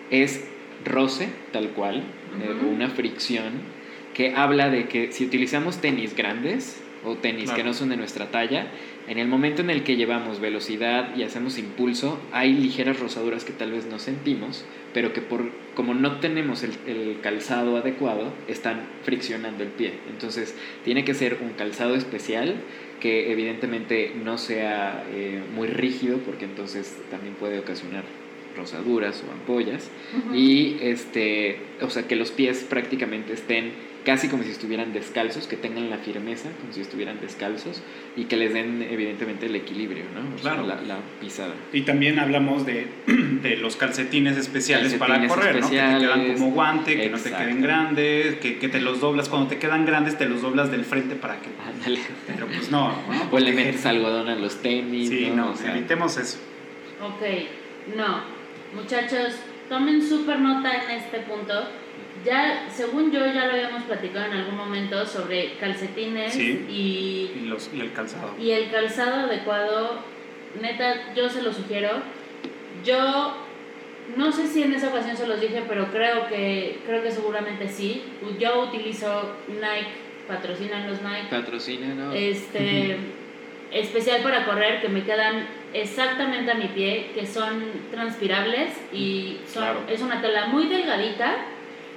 [0.09, 0.45] es
[0.85, 2.03] roce, tal cual,
[2.41, 2.67] eh, Ujú.
[2.67, 3.77] una fricción
[4.13, 8.31] que habla de que si utilizamos tenis grandes o tenis que no son de nuestra
[8.31, 8.67] talla,
[9.07, 13.53] en el momento en el que llevamos velocidad y hacemos impulso, hay ligeras rosaduras que
[13.53, 18.81] tal vez no sentimos, pero que por como no tenemos el, el calzado adecuado, están
[19.03, 19.93] friccionando el pie.
[20.09, 22.55] Entonces, tiene que ser un calzado especial
[22.99, 28.03] que evidentemente no sea eh, muy rígido, porque entonces también puede ocasionar
[28.57, 29.89] rosaduras o ampollas.
[30.25, 30.35] Ujú.
[30.35, 35.57] Y este, o sea, que los pies prácticamente estén casi como si estuvieran descalzos, que
[35.57, 37.83] tengan la firmeza como si estuvieran descalzos
[38.15, 40.21] y que les den evidentemente el equilibrio, ¿no?
[40.33, 40.65] O sea, Claro.
[40.65, 41.53] la, la pisada.
[41.73, 45.69] Y también hablamos de, de los calcetines especiales para Calcetines correr, ¿no?
[45.69, 46.39] Que te quedan especiales.
[46.39, 47.37] como guante, que no te Exacto.
[47.49, 49.27] queden grandes, que, que te los doblas.
[49.27, 51.49] Cuando te quedan grandes, te los doblas del frente para que...
[51.67, 51.99] Ándale.
[52.27, 53.27] Pero pues no, ¿no?
[53.29, 55.47] O le metes algodón a los tenis, Sí, ¿no?
[55.47, 56.37] no, O sea, evitemos eso.
[57.01, 58.36] Ok, no.
[58.81, 59.33] Muchachos,
[59.69, 61.53] tomen súper nota en este punto.
[62.23, 66.65] Ya, según yo, ya lo habíamos platicado en algún momento sobre calcetines Sí.
[66.69, 68.35] y, Y, los, y el calzado.
[68.39, 69.99] y el calzado adecuado.
[70.61, 71.89] Neta, yo se lo sugiero.
[72.85, 73.35] Yo
[74.15, 77.67] no sé si en esa ocasión se los dije, pero creo que, creo que seguramente
[77.67, 78.03] sí.
[78.39, 79.91] Yo utilizo Nike,
[80.27, 81.27] patrocinan los Nike.
[81.31, 82.13] patrocina, ¿no?
[82.13, 82.97] este
[83.71, 89.63] especial para correr que me quedan exactamente a mi pie que son transpirables y son,
[89.63, 89.79] Claro.
[89.89, 91.35] es una tela muy delgadita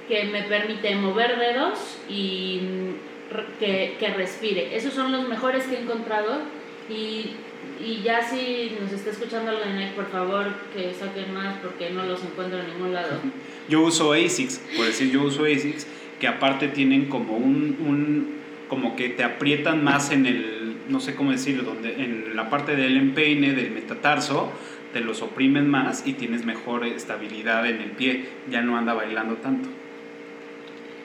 [0.07, 5.75] que me permite mover dedos y mm, que, que respire esos son los mejores que
[5.75, 6.41] he encontrado
[6.89, 7.31] y,
[7.79, 12.21] y ya si nos está escuchando Nike por favor que saquen más porque no los
[12.23, 13.19] encuentro en ningún lado
[13.69, 15.87] Yo uso ASICS, por decir yo uso ASICS,
[16.19, 20.60] que aparte tienen como un, un como que te aprietan más en el,
[20.91, 24.51] no sé cómo decirlo, donde en la parte del empeine, del metatarso,
[24.93, 29.35] te los oprimen más y tienes mejor estabilidad en el pie, ya no anda bailando
[29.35, 29.69] tanto.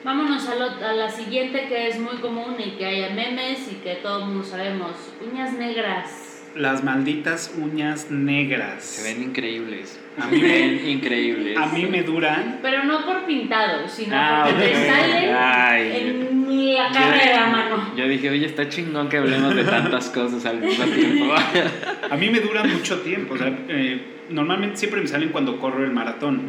[0.03, 3.75] Vámonos a, lo- a la siguiente que es muy común y que haya memes y
[3.75, 4.91] que todo el mundo sabemos.
[5.29, 6.43] Uñas negras.
[6.55, 8.83] Las malditas uñas negras.
[8.83, 9.99] Se ven increíbles.
[10.19, 11.57] A mí me- increíbles.
[11.57, 12.59] A mí me duran.
[12.61, 14.85] Pero no por pintado, sino Ah, porque te ok.
[14.87, 15.91] salen Ay.
[15.99, 17.93] en la carrera, mano.
[17.95, 21.33] Yo dije, oye, está chingón que hablemos de tantas cosas al mismo tiempo.
[22.09, 23.33] A mí me duran mucho tiempo.
[23.35, 26.41] O sea, eh, normalmente siempre me salen cuando corro el maratón.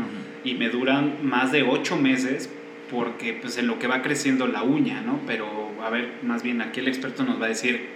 [0.44, 2.48] y me duran más de ocho meses
[2.90, 5.20] porque pues en lo que va creciendo la uña, ¿no?
[5.26, 5.46] Pero
[5.84, 7.88] a ver, más bien aquí el experto nos va a decir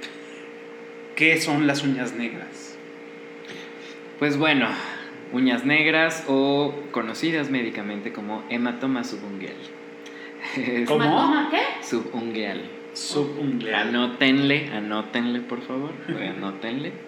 [1.17, 2.77] qué son las uñas negras.
[4.19, 4.67] Pues bueno,
[5.33, 9.55] uñas negras o conocidas médicamente como hematoma subungual.
[10.87, 11.03] ¿Cómo?
[11.05, 11.85] ¿Hematoma qué?
[11.85, 12.63] Subungual.
[12.93, 13.75] Subungual.
[13.75, 16.93] Anótenle, anótenle por favor, anótenle.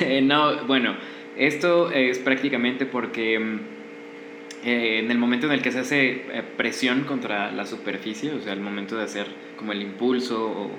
[0.00, 0.94] Eh, no, bueno,
[1.36, 3.60] esto es prácticamente porque mm,
[4.64, 8.40] eh, en el momento en el que se hace eh, presión contra la superficie, o
[8.40, 10.70] sea, el momento de hacer como el impulso o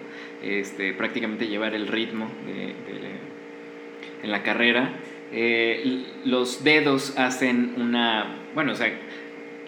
[0.43, 3.31] este, prácticamente llevar el ritmo de, de-
[4.23, 4.93] en la carrera,
[5.31, 8.91] eh, los dedos hacen una, bueno, o sea,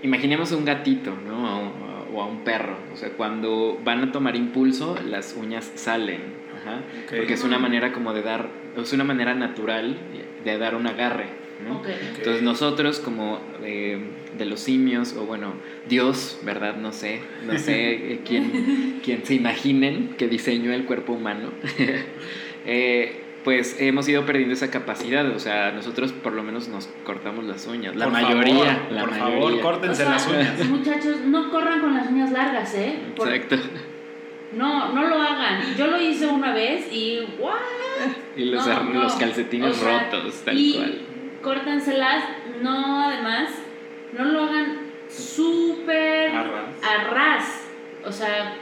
[0.02, 1.69] imaginemos un gatito, ¿no?
[1.69, 6.21] O, o a un perro, o sea, cuando van a tomar impulso, las uñas salen,
[6.56, 9.97] ajá, porque es una manera como de dar, es una manera natural
[10.43, 11.26] de dar un agarre,
[11.67, 11.78] ¿no?
[11.78, 11.88] Ok.
[12.17, 13.99] Entonces nosotros como eh,
[14.38, 15.54] de los simios, o bueno,
[15.88, 16.78] Dios, ¿verdad?
[16.78, 21.49] No sé, no sé eh, quién, quién se imaginen que diseñó el cuerpo humano,
[22.65, 27.43] eh, pues hemos ido perdiendo esa capacidad, o sea, nosotros por lo menos nos cortamos
[27.45, 29.34] las uñas, la Por mayoría, favor, la por mayoría.
[29.36, 30.65] favor, O córtense sea, las uñas.
[30.69, 32.99] Muchachos, no corran con las uñas largas, ¿eh?
[33.15, 33.58] Por- Exacto.
[34.53, 35.62] No, no lo hagan.
[35.75, 37.56] Yo lo hice una vez y ¡guau!
[38.36, 39.01] Y los, No, ar- no.
[39.03, 41.01] los calcetines O sea, rotos, tal y cual.
[41.41, 42.23] Córtenselas,
[42.62, 43.49] no además,
[44.17, 44.77] no lo hagan
[45.10, 46.69] súper A ras.
[46.84, 47.62] a ras.
[48.06, 48.53] O sea,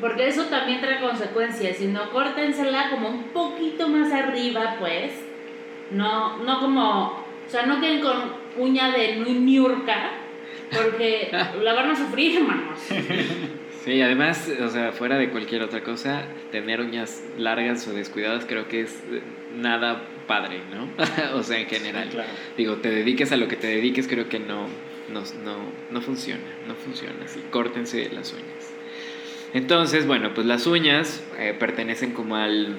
[0.00, 1.76] porque eso también trae consecuencias.
[1.76, 5.12] Si no, córtensela como un poquito más arriba, pues.
[5.90, 7.24] No, no como.
[7.46, 8.16] O sea, no queden con
[8.58, 10.12] uña de niurka,
[10.70, 11.30] porque
[11.62, 12.78] la van a sufrir, hermanos.
[13.84, 18.68] Sí, además, o sea, fuera de cualquier otra cosa, tener uñas largas o descuidadas creo
[18.68, 19.22] que es eh,
[19.56, 20.88] nada padre, ¿no?
[21.38, 22.08] o sea, en general.
[22.10, 22.28] Claro.
[22.56, 24.66] Digo, te dediques a lo que te dediques, creo que no,
[25.08, 25.56] no, no,
[25.90, 27.40] no funciona, no funciona así.
[27.50, 28.77] Córtense las uñas.
[29.54, 32.76] Entonces, bueno, pues las uñas eh, pertenecen como al,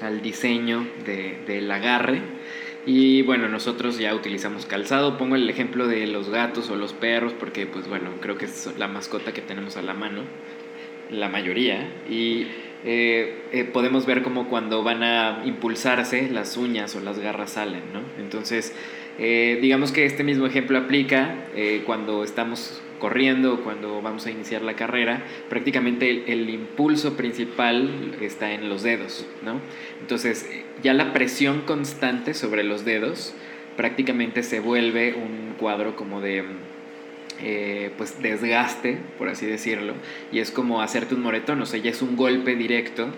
[0.00, 2.20] al diseño de, del agarre.
[2.84, 5.18] Y bueno, nosotros ya utilizamos calzado.
[5.18, 8.68] Pongo el ejemplo de los gatos o los perros porque pues bueno, creo que es
[8.78, 10.22] la mascota que tenemos a la mano,
[11.10, 11.88] la mayoría.
[12.10, 12.48] Y
[12.84, 17.82] eh, eh, podemos ver como cuando van a impulsarse las uñas o las garras salen,
[17.92, 18.00] ¿no?
[18.18, 18.74] Entonces,
[19.20, 21.36] eh, digamos que este mismo ejemplo aplica
[21.86, 28.16] cuando estamos corriendo o cuando vamos a iniciar la carrera, prácticamente el, el impulso principal
[28.20, 29.60] está en los dedos, ¿no?
[30.00, 33.34] Entonces, eh, ya la presión constante sobre los dedos
[33.76, 36.44] prácticamente se vuelve un cuadro como de
[37.42, 39.94] eh, pues desgaste, por así decirlo,
[40.30, 43.08] y es como hacerte un moretón, o sea, ya es un golpe directo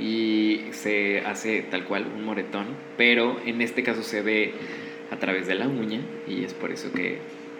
[0.00, 4.54] y se hace tal cual un moretón, pero en este caso se ve
[5.10, 7.18] a través de la uña y es por eso que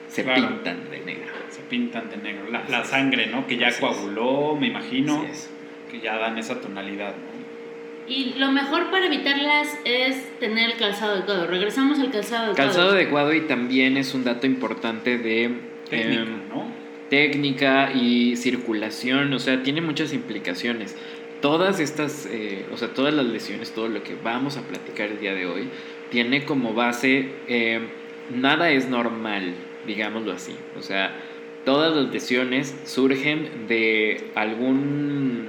[0.09, 0.49] se Claro.
[0.49, 1.33] pintan de negro.
[1.69, 2.45] Pintan de negro.
[2.51, 3.47] La, sangre, ¿no?
[3.47, 3.81] Que ya Así es.
[3.81, 5.23] coaguló, me imagino.
[5.23, 5.51] Así es.
[5.91, 7.37] Que ya dan esa tonalidad, ¿no?
[8.09, 11.49] Y lo mejor para evitarlas es tener el calzado adecuado.
[11.49, 12.69] Regresamos al calzado adecuado.
[12.69, 15.51] Calzado adecuado y también es un dato importante de
[15.91, 16.67] Técnica, em, ¿no?
[17.09, 20.97] técnica y circulación, o sea, tiene muchas implicaciones.
[21.41, 25.21] Todas estas, eh, o sea, todas las lesiones, todo lo que vamos a platicar el
[25.21, 25.69] día de hoy,
[26.11, 27.81] tiene como base, eh,
[28.35, 29.55] nada es normal,
[29.87, 30.57] digámoslo así.
[30.79, 31.15] O sea,
[31.67, 35.49] todas las lesiones surgen de algún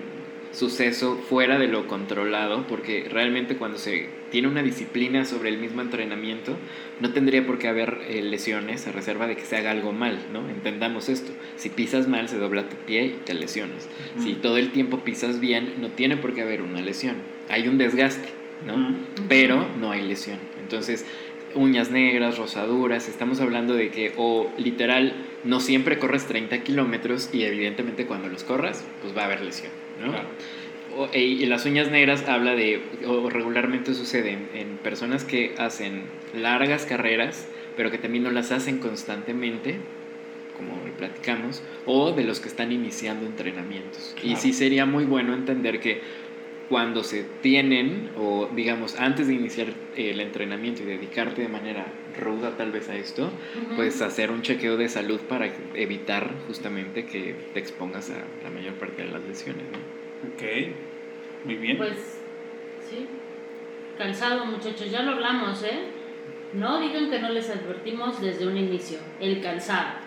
[0.52, 5.82] suceso fuera de lo controlado, porque realmente cuando se tiene una disciplina sobre el mismo
[5.84, 6.58] entrenamiento,
[7.00, 10.18] no tendría por qué haber eh, lesiones a reserva de que se haga algo mal,
[10.34, 10.50] ¿no?
[10.50, 11.32] Entendamos esto.
[11.56, 13.88] Si pisas mal, se dobla tu pie y te lesionas.
[14.18, 17.18] Si todo el tiempo pisas bien, no tiene por qué haber una lesión.
[17.48, 18.30] Hay un desgaste,
[18.66, 18.96] ¿no?
[19.30, 20.40] Pero no hay lesión.
[20.64, 21.06] Entonces,
[21.54, 25.14] uñas negras, rosaduras, estamos hablando de que, o literal,
[25.48, 29.72] no siempre corres 30 kilómetros y evidentemente cuando los corras, pues va a haber lesión,
[30.00, 30.12] ¿no?
[30.12, 30.28] Claro.
[30.96, 35.54] O- e- y las uñas negras habla de, o regularmente sucede en, en personas que
[35.58, 39.76] hacen largas carreras, pero que también no las hacen constantemente,
[40.58, 44.16] como platicamos, o de los que están iniciando entrenamientos.
[44.24, 46.02] Y sí sería muy bueno entender que
[46.68, 51.86] cuando se tienen, o digamos, antes de iniciar el entrenamiento y dedicarte de manera
[52.18, 53.30] ruda tal vez a esto,
[53.76, 58.74] pues hacer un chequeo de salud para evitar justamente que te expongas a la mayor
[58.76, 59.64] parte de las lesiones.
[59.72, 59.78] ¿no?
[60.34, 60.44] Ok.
[61.46, 61.78] Muy bien.
[61.78, 62.20] Pues,
[62.90, 63.06] sí.
[63.98, 65.80] Calzado, muchachos, ya lo hablamos, ¿eh?
[66.54, 69.00] No digan que no les advertimos desde un inicio.
[69.20, 70.06] El calzado.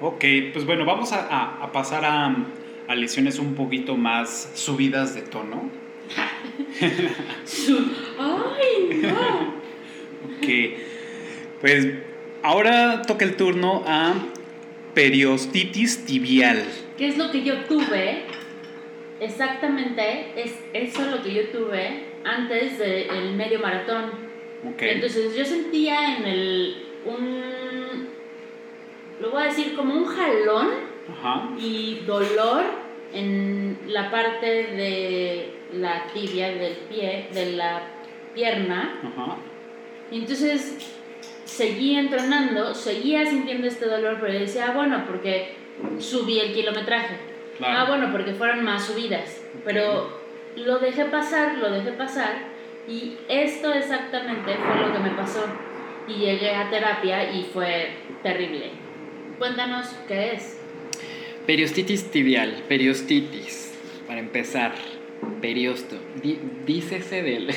[0.00, 2.34] Ok, pues bueno, vamos a, a- a pasar a,
[2.88, 5.70] a lesiones un poquito más subidas de tono.
[8.18, 9.62] ¡Ay, no!
[10.40, 10.76] Que,
[11.62, 11.88] pues,
[12.42, 14.14] ahora toca el turno a
[14.92, 16.62] periostitis tibial.
[16.98, 18.24] ¿Qué es lo que yo tuve?
[19.20, 24.10] Exactamente, es eso lo que yo tuve antes del medio maratón.
[24.68, 24.82] Ok.
[24.82, 28.08] Entonces yo sentía en el un
[29.20, 30.68] lo voy a decir como un jalón
[31.08, 31.50] Ajá.
[31.56, 32.64] y dolor
[33.12, 37.82] en la parte de la tibia del pie, de la
[38.34, 39.00] pierna.
[39.04, 39.36] Ajá.
[40.10, 41.00] Y entonces
[41.44, 45.54] seguía entrenando, seguía sintiendo este dolor, pero decía, ah, bueno, porque
[45.98, 47.16] subí el kilometraje.
[47.58, 47.78] Claro.
[47.78, 49.40] Ah, bueno, porque fueron más subidas.
[49.64, 50.18] Pero
[50.56, 52.50] lo dejé pasar, lo dejé pasar.
[52.88, 55.44] Y esto exactamente fue lo que me pasó.
[56.08, 57.90] Y llegué a terapia y fue
[58.22, 58.70] terrible.
[59.38, 60.58] Cuéntanos qué es.
[61.46, 63.74] Periostitis tibial, periostitis,
[64.06, 64.72] para empezar,
[65.40, 67.48] periosto, Di- dícese del...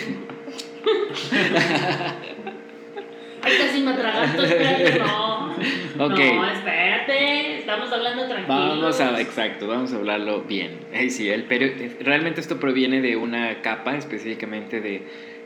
[3.46, 5.46] casi me atraganto, espérate, no.
[5.98, 6.20] Ok.
[6.20, 8.48] No, espérate, estamos hablando tranquilos.
[8.48, 10.72] Vamos a, exacto, vamos a hablarlo bien.
[10.94, 15.04] Ay, sí, el perio- realmente esto proviene de una capa, específicamente de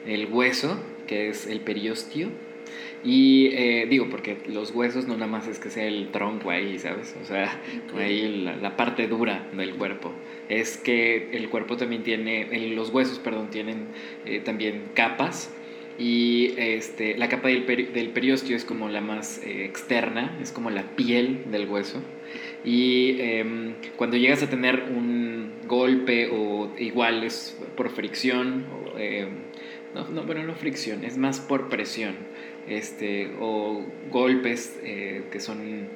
[0.07, 2.29] el hueso, que es el periostio.
[3.03, 6.77] Y eh, digo, porque los huesos no nada más es que sea el tronco ahí,
[6.79, 7.15] ¿sabes?
[7.21, 7.57] O sea,
[7.97, 10.11] ahí la, la parte dura del cuerpo.
[10.49, 13.87] Es que el cuerpo también tiene, los huesos, perdón, tienen
[14.25, 15.53] eh, también capas.
[15.99, 17.91] Y este, la capa del, peri-
[18.55, 22.01] es como la más eh, externa, es como la piel del hueso.
[22.63, 28.65] Y em, cuando llegas a tener un golpe o igual es por fricción,
[28.97, 29.29] em,
[29.93, 32.15] no, no, bueno, no fricción, es más por presión,
[32.67, 35.89] este, o golpes eh, que son,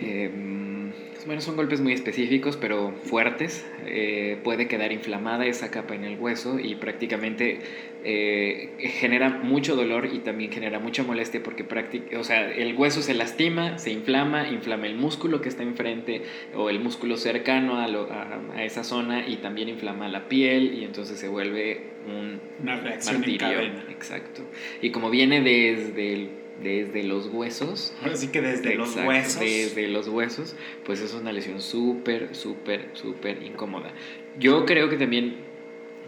[0.00, 0.92] em,
[1.26, 6.18] bueno, son golpes muy específicos, pero fuertes, eh, puede quedar inflamada esa capa en el
[6.18, 7.58] hueso y prácticamente
[8.04, 13.02] eh, genera mucho dolor y también genera mucha molestia porque prácti- o sea, el hueso
[13.02, 16.22] se lastima, se inflama, inflama el músculo que está enfrente
[16.54, 20.74] o el músculo cercano a, lo- a- a esa zona y también inflama la piel
[20.78, 23.48] y entonces se vuelve un Una reacción en martirio.
[23.48, 23.84] cadena.
[23.90, 24.42] Exacto.
[24.80, 26.30] Y como viene desde, el-
[26.62, 29.40] desde los huesos, Ahora sí que desde los huesos.
[29.40, 33.92] Desde los huesos, pues es una lesión súper, súper, súper incómoda.
[34.38, 35.36] Yo creo que también,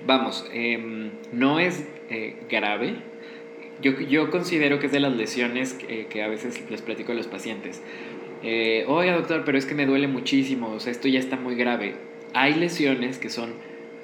[0.06, 2.96] vamos, em, no es eh, grave.
[3.80, 7.14] Yo, yo considero que es de las lesiones que, que a veces les platico a
[7.14, 7.82] los pacientes.
[8.42, 11.54] Eh, Oiga, doctor, pero es que me duele muchísimo, o sea, esto ya está muy
[11.54, 11.94] grave.
[12.34, 13.54] Hay lesiones que son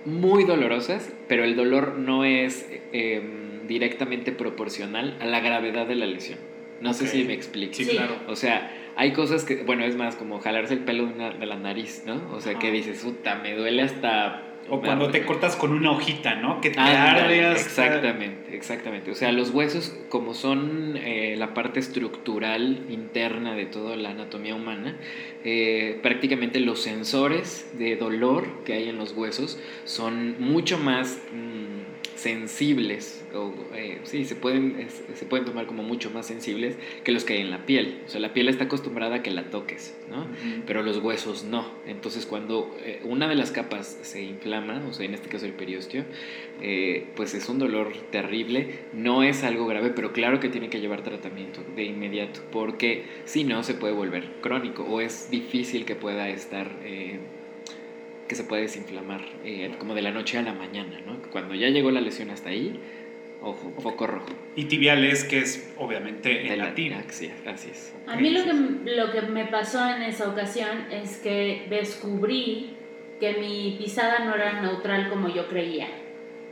[0.04, 6.06] muy dolorosas, pero el dolor no es em, directamente proporcional a la gravedad de la
[6.06, 6.38] lesión.
[6.80, 7.74] No sé si me explico.
[7.74, 8.14] Sí, claro.
[8.28, 11.46] O sea, hay cosas que, bueno, es más como jalarse el pelo de, una- de
[11.46, 12.20] la nariz, ¿no?
[12.32, 14.44] O sea, que dices, puta, me duele hasta...
[14.70, 16.60] O cuando te cortas con una hojita, ¿no?
[16.60, 19.10] Que te Ándale, arde hasta- Exactamente, exactamente.
[19.10, 24.54] O sea, los huesos, como son eh, la parte estructural interna de toda la anatomía
[24.54, 24.96] humana,
[25.42, 31.77] eh, prácticamente los sensores de dolor que hay en los huesos son mucho más mm,
[32.18, 37.12] sensibles, o eh, sí, se pueden, es- se pueden tomar como mucho más sensibles que
[37.12, 38.00] los que hay en la piel.
[38.06, 40.26] O sea, la piel está acostumbrada a que la toques, ¿no?
[40.66, 41.66] Pero los huesos no.
[41.86, 45.52] Entonces cuando eh, una de las capas se inflama, o sea, en este caso el
[45.52, 46.04] periostio,
[46.60, 50.80] eh, pues es un dolor terrible, no es algo grave, pero claro que tiene que
[50.80, 55.94] llevar tratamiento de inmediato, porque si no se puede volver crónico o es difícil que
[55.94, 56.68] pueda estar...
[58.28, 61.20] que se puede desinflamar eh, como de la noche a la mañana, ¿no?
[61.32, 62.78] Cuando ya llegó la lesión hasta ahí,
[63.40, 64.28] ojo, foco rojo.
[64.56, 66.92] Y tibiales, que es obviamente De en la- latín.
[66.92, 67.94] Así, así es.
[68.06, 68.52] A mí lo que,
[68.96, 72.74] lo que me pasó en esa ocasión es que descubrí
[73.20, 75.88] que mi pisada no era neutral como yo creía.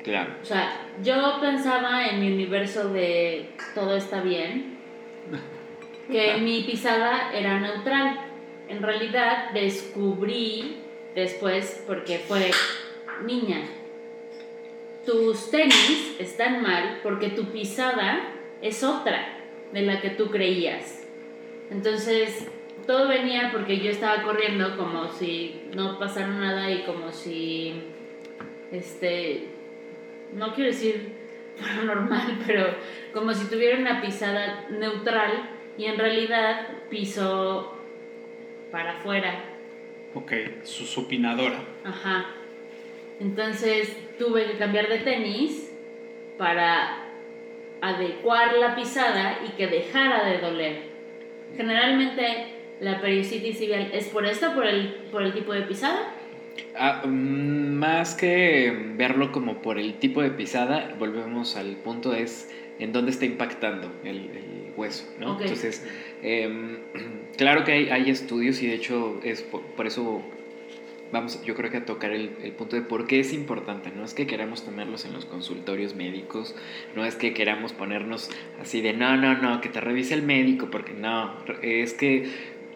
[0.03, 0.35] Claro.
[0.41, 4.77] O sea, yo pensaba en mi universo de todo está bien,
[6.11, 8.21] que mi pisada era neutral.
[8.69, 10.77] En realidad descubrí
[11.17, 12.51] después, porque fue
[13.25, 13.63] niña,
[15.05, 18.29] tus tenis están mal porque tu pisada
[18.61, 19.39] es otra
[19.73, 21.09] de la que tú creías.
[21.71, 22.47] Entonces,
[22.87, 27.83] todo venía porque yo estaba corriendo como si no pasara nada y como si,
[28.71, 29.49] este,
[30.35, 31.13] no quiero decir
[31.85, 32.67] normal, pero
[33.15, 37.75] como si tuviera una pisada neutral y en realidad piso
[38.71, 39.56] para afuera.
[40.17, 41.59] Ok, su supinadora.
[41.85, 42.27] Ajá.
[43.21, 45.71] Entonces tuve que cambiar de tenis
[46.39, 47.05] para
[47.83, 50.83] adecuar la pisada y que dejara de doler.
[51.55, 52.47] Generalmente
[52.81, 56.15] la periositis tibial es por esto, por el, por el tipo de pisada.
[56.75, 62.51] Ah, mm, más que verlo como por el tipo de pisada, volvemos al punto es
[62.79, 65.39] en dónde está impactando el, el hueso, ¿no?
[65.39, 65.87] Entonces,
[66.23, 66.79] em,
[67.37, 70.23] claro que hay, hay estudios y de hecho es por, por eso
[71.13, 73.91] vamos, yo creo que a tocar el, el punto de por qué es importante.
[73.95, 76.55] No es que queramos tenerlos en los consultorios médicos,
[76.95, 80.69] no es que queramos ponernos así de no, no, no, que te revise el médico,
[80.71, 82.31] porque no, es que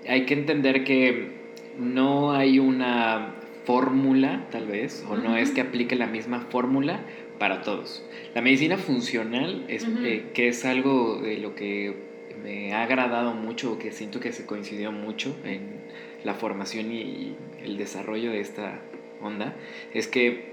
[0.09, 1.41] hay que entender que
[1.79, 7.01] no hay una fórmula, tal vez, o no es que aplique la misma fórmula
[7.39, 8.05] para todos.
[8.35, 12.10] La medicina funcional, es, eh, que es algo de lo que
[12.43, 15.81] me ha agradado mucho, que siento que se coincidió mucho en
[16.25, 18.81] la formación y, el desarrollo de esta
[19.21, 19.55] onda,
[19.93, 20.51] es que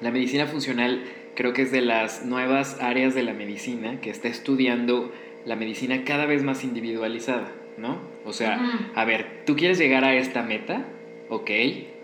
[0.00, 4.28] la medicina funcional creo que es de las nuevas áreas de la medicina que está
[4.28, 5.12] estudiando
[5.44, 8.00] la medicina cada vez más individualizada, ¿no?
[8.24, 8.58] O sea,
[8.94, 10.86] a ver, ¿tú quieres llegar a esta meta?
[11.28, 11.50] Ok,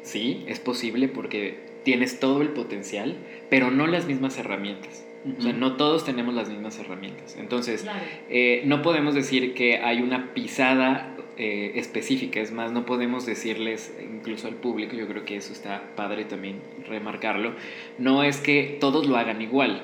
[0.02, 3.16] sí, es posible porque tienes todo el potencial,
[3.48, 5.04] pero no las mismas herramientas.
[5.38, 7.36] O sea, no todos tenemos las mismas herramientas.
[7.38, 8.00] Entonces, Claro.
[8.28, 13.94] eh, no podemos decir que hay una pisada eh, específica, es más, no podemos decirles,
[14.02, 16.56] incluso al público, yo creo que eso está padre también
[16.88, 17.54] remarcarlo,
[17.98, 19.82] no es que todos lo hagan igual,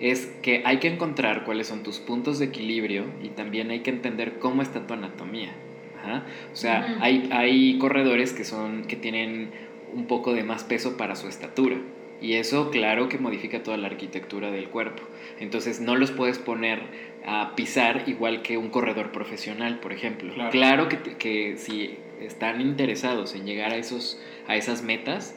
[0.00, 3.90] es que hay que encontrar cuáles son tus puntos de equilibrio y también hay que
[3.90, 5.50] entender cómo está tu anatomía.
[5.98, 6.24] Ajá.
[6.52, 9.50] O sea, hay, hay corredores que, son, que tienen
[9.92, 11.76] un poco de más peso para su estatura.
[12.20, 15.02] Y eso, claro, que modifica toda la arquitectura del cuerpo.
[15.38, 16.80] Entonces, no los puedes poner
[17.24, 20.32] a pisar igual que un corredor profesional, por ejemplo.
[20.34, 20.50] Claro.
[20.50, 25.34] Claro, que, que si están interesados en llegar a, esos, a esas metas,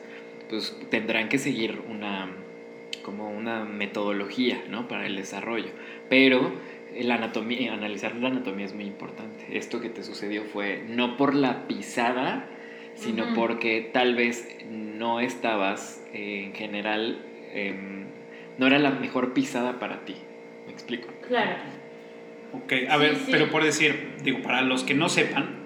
[0.50, 2.30] pues tendrán que seguir una,
[3.04, 4.88] como una metodología ¿no?
[4.88, 5.70] para el desarrollo.
[6.10, 6.52] Pero
[7.02, 9.58] la anatomía, analizar la anatomía es muy importante.
[9.58, 12.48] Esto que te sucedió fue no por la pisada,
[12.96, 17.20] sino porque tal vez no estabas eh, en general,
[17.54, 18.06] em,
[18.58, 20.16] no era la mejor pisada para ti.
[20.68, 21.08] ¿Me explico?
[21.28, 21.58] Claro.
[22.54, 23.28] Ok, a Sí, ver, sí.
[23.32, 25.62] pero por decir, digo, para los que no sepan,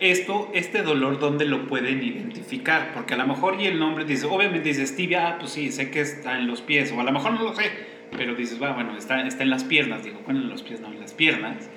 [0.00, 2.92] esto, este dolor, ¿dónde lo pueden identificar?
[2.94, 5.90] Porque a lo mejor y el nombre dice, obviamente dices tibia, ah, pues sí, sé
[5.90, 7.70] que está en los pies, o a lo mejor no lo sé,
[8.16, 10.88] pero dices, va, bueno, está, está en las piernas, digo, bueno, en los pies, no,
[10.88, 11.70] en las piernas,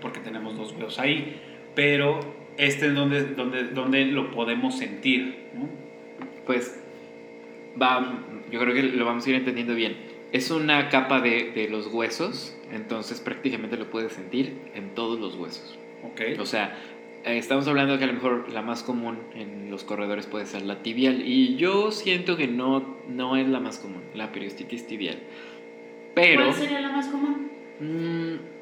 [0.00, 1.40] porque tenemos dos huesos ahí,
[1.74, 2.20] pero
[2.60, 5.68] este es donde, donde, donde lo podemos sentir, ¿no?
[6.46, 6.78] Pues
[7.80, 9.96] va, yo creo que lo vamos a ir entendiendo bien.
[10.32, 15.36] Es una capa de, de los huesos, entonces prácticamente lo puedes sentir en todos los
[15.36, 15.78] huesos.
[16.04, 16.78] Ok, O sea,
[17.24, 20.62] eh, estamos hablando que a lo mejor la más común en los corredores puede ser
[20.62, 25.18] la tibial y yo siento que no, no es la más común, la periostitis tibial.
[26.14, 26.44] Pero...
[26.44, 27.50] ¿Cuál sería la más común?
[27.80, 28.59] Mm,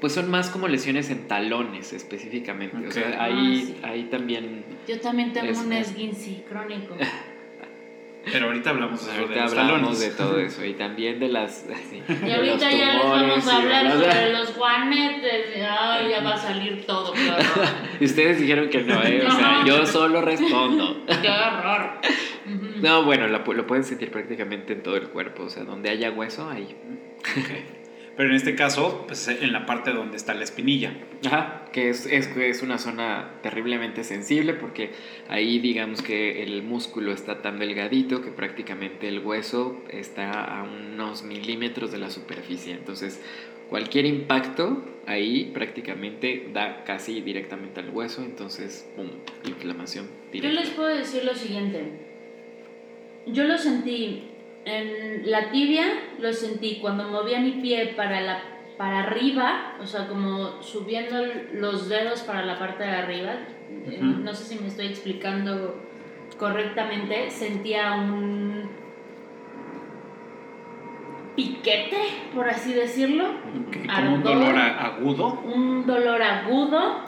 [0.00, 2.86] pues son más como lesiones en talones específicamente.
[2.86, 3.76] O sea, Ah, ahí, sí.
[3.82, 4.64] ahí también.
[4.86, 6.96] Yo también tengo Es- un es- esguince crónico.
[8.30, 10.00] pero ahorita hablamos de, ahorita los hablamos talones.
[10.00, 11.64] de todo eso y también de las.
[11.90, 15.46] sí, Y de ahorita ya les tumores vamos a de hablar sobre los juanetes.
[15.68, 17.68] Ay, ya va a salir todo, qué horror.
[18.00, 19.24] Y ustedes dijeron que no, ¿eh?
[19.26, 21.04] O sea, yo solo respondo.
[21.06, 21.90] Qué horror.
[22.80, 25.44] No, bueno, la pu- lo pueden sentir prácticamente en todo el cuerpo.
[25.44, 26.76] O sea, donde haya hueso, ahí.
[27.20, 27.77] Ok.
[28.18, 30.92] Pero en este caso, pues en la parte donde está la espinilla.
[31.24, 34.90] Ajá, que es, es, que es una zona terriblemente sensible porque
[35.28, 41.22] ahí digamos que el músculo está tan delgadito que prácticamente el hueso está a unos
[41.22, 42.72] milímetros de la superficie.
[42.72, 43.22] Entonces,
[43.70, 49.10] cualquier impacto ahí prácticamente da casi directamente al hueso, entonces, ¡pum!
[49.46, 50.60] Inflamación Yo directa.
[50.60, 51.84] les puedo decir lo siguiente.
[53.26, 54.27] Yo lo sentí
[54.68, 55.84] en la tibia,
[56.20, 58.40] lo sentí cuando movía mi pie para, la,
[58.76, 61.16] para arriba, o sea, como subiendo
[61.54, 63.32] los dedos para la parte de arriba.
[63.86, 63.98] Eh.
[64.00, 65.76] No sé si me estoy explicando
[66.38, 67.30] correctamente.
[67.30, 68.68] Sentía un
[71.36, 71.98] piquete,
[72.34, 73.24] por así decirlo.
[73.94, 75.40] Como un dolor agudo.
[75.44, 77.06] un dolor agudo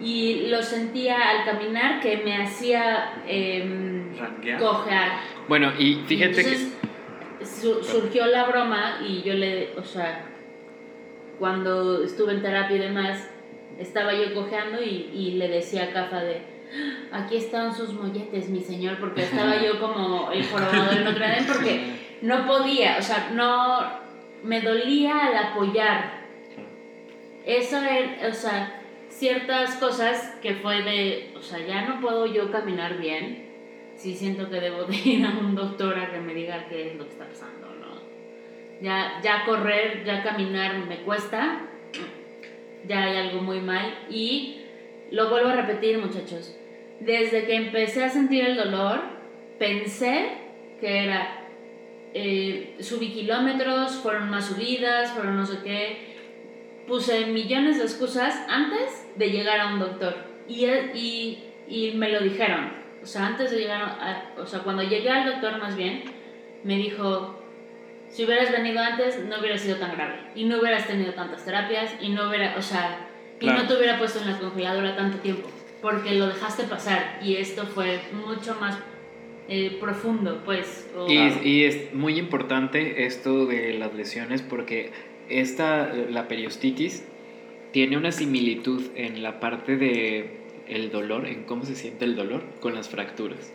[0.00, 4.60] y lo sentía al caminar que me hacía em, Ranguear.
[4.60, 5.20] cojear.
[5.48, 6.56] Bueno, y fíjate que...
[7.44, 10.26] Su- surgió la broma y yo le, o sea,
[11.38, 13.28] cuando estuve en terapia y demás,
[13.78, 16.42] estaba yo cojeando y, y le decía a Cafa de,
[17.10, 21.28] "Ah, aquí están sus molletes, mi señor, porque estaba yo como el jorobado de Notre
[21.28, 21.80] Dame, porque
[22.20, 23.90] no podía, o sea, no,
[24.46, 26.20] me dolía al apoyar.
[27.46, 32.52] Eso era, o sea, ciertas cosas que fue de, o sea, ya no puedo yo
[32.52, 33.49] caminar bien,
[34.00, 36.96] sí siento que debo de ir a un doctor a que me diga qué es
[36.96, 38.00] lo que está pasando, ¿no?
[38.80, 41.66] Ya, ya correr, ya caminar me cuesta,
[42.88, 44.62] ya hay algo muy mal y
[45.10, 46.56] lo vuelvo a repetir muchachos,
[47.00, 49.00] desde que empecé a sentir el dolor,
[49.58, 50.28] pensé
[50.80, 51.46] que era,
[52.14, 56.16] eh, subí kilómetros, fueron más subidas, fueron no sé qué,
[56.86, 60.14] puse millones de excusas antes de llegar a un doctor
[60.48, 62.79] y, y, y me lo dijeron.
[63.02, 66.02] O sea, antes de llegar, a, o sea, cuando llegué al doctor más bien,
[66.64, 67.42] me dijo,
[68.08, 71.94] si hubieras venido antes no hubiera sido tan grave y no hubieras tenido tantas terapias
[72.00, 73.06] y no hubiera, o sea,
[73.38, 73.62] y Claro.
[73.62, 75.48] no te hubiera puesto en la congeladora tanto tiempo
[75.80, 78.78] porque lo dejaste pasar y esto fue mucho más
[79.48, 80.88] eh, profundo, pues.
[80.94, 84.92] o- Y, y es muy importante esto de las lesiones porque
[85.30, 87.04] esta, la periostitis
[87.72, 90.39] tiene una similitud en la parte de
[90.70, 93.52] el dolor, en cómo se siente el dolor con las fracturas.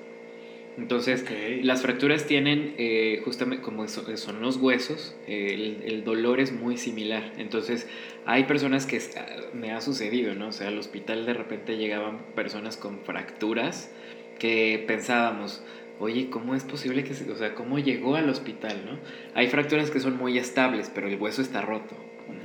[0.78, 1.24] Entonces,
[1.64, 6.52] las fracturas tienen, eh, justamente como so- son los huesos, eh, el, el dolor es
[6.52, 7.32] muy similar.
[7.38, 7.88] Entonces,
[8.26, 10.50] hay personas que, ah, me ha sucedido, ¿no?
[10.50, 13.90] O sea, al hospital de repente llegaban personas con fracturas
[14.38, 15.64] que pensábamos,
[16.00, 19.00] oye, ¿cómo es posible que, se, o sea, cómo llegó al hospital, no?
[19.34, 21.96] Hay fracturas que son muy estables, pero el hueso está roto.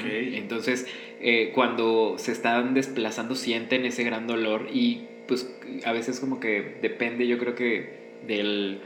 [0.03, 0.87] Entonces,
[1.21, 5.55] eh, cuando se están desplazando sienten ese gran dolor y pues
[5.85, 8.81] a veces como que depende, yo creo que del...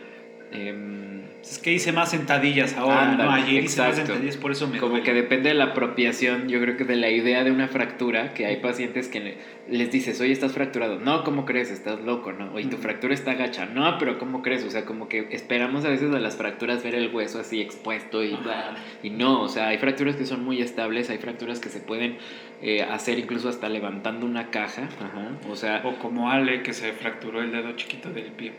[0.52, 3.30] em, Es que hice más sentadillas ahora, ¿no?
[3.30, 5.04] Ayer hice más sentadillas, por eso me como duele.
[5.04, 8.46] que depende de la apropiación, yo creo que de la idea de una fractura, que
[8.46, 9.36] hay pacientes que le-
[9.68, 10.98] les dices, oye, estás fracturado.
[11.00, 11.70] No, ¿cómo crees?
[11.70, 12.50] Estás loco, ¿no?
[12.54, 12.82] Oye, tu Ujú.
[12.84, 13.66] fractura está gacha.
[13.66, 14.64] No, pero ¿cómo crees?
[14.64, 18.22] O sea, como que esperamos a veces de las fracturas ver el hueso así expuesto
[18.24, 18.74] y bla.
[19.02, 22.16] Y no, o sea, hay fracturas que son muy estables, hay fracturas que se pueden
[22.62, 24.88] eh, hacer incluso hasta levantando una caja.
[24.98, 25.32] Ajá.
[25.50, 28.52] O sea, O como Ale que se fracturó el dedo chiquito del pie.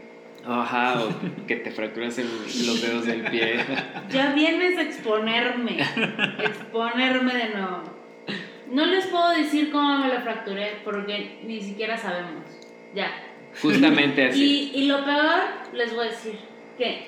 [0.48, 2.28] Ajá, o que te fracturas el-
[2.68, 3.58] los dedos del pie.
[4.10, 5.78] Ya vienes a exponerme.
[6.43, 7.84] exponerme de nuevo.
[8.72, 12.43] No les puedo decir cómo me lo fracturé porque ni siquiera sabemos.
[12.93, 13.12] Ya.
[13.62, 14.72] Justamente así.
[14.74, 15.39] Y, y lo peor,
[15.74, 16.38] les voy a decir
[16.78, 17.08] que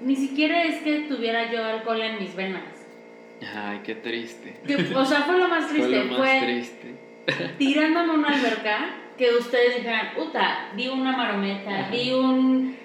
[0.00, 2.62] ni siquiera es que tuviera yo alcohol en mis venas.
[3.56, 4.56] Ay, qué triste.
[4.66, 6.04] Que, o sea, fue lo más Fue triste.
[6.04, 6.94] lo más Fue triste.
[7.58, 12.76] tirándome una alberca que ustedes dijeran, puta, vi una marometa, vi un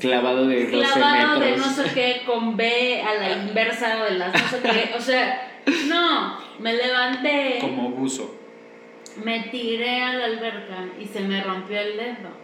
[0.00, 1.66] Clavado de 12 clavado de metros.
[1.66, 4.94] no sé qué con B a la inversa de las no sé qué.
[4.96, 8.36] O sea, no, me levanté, Como buzo.
[9.24, 12.42] me tiré a la alberca y se me rompió el dedo.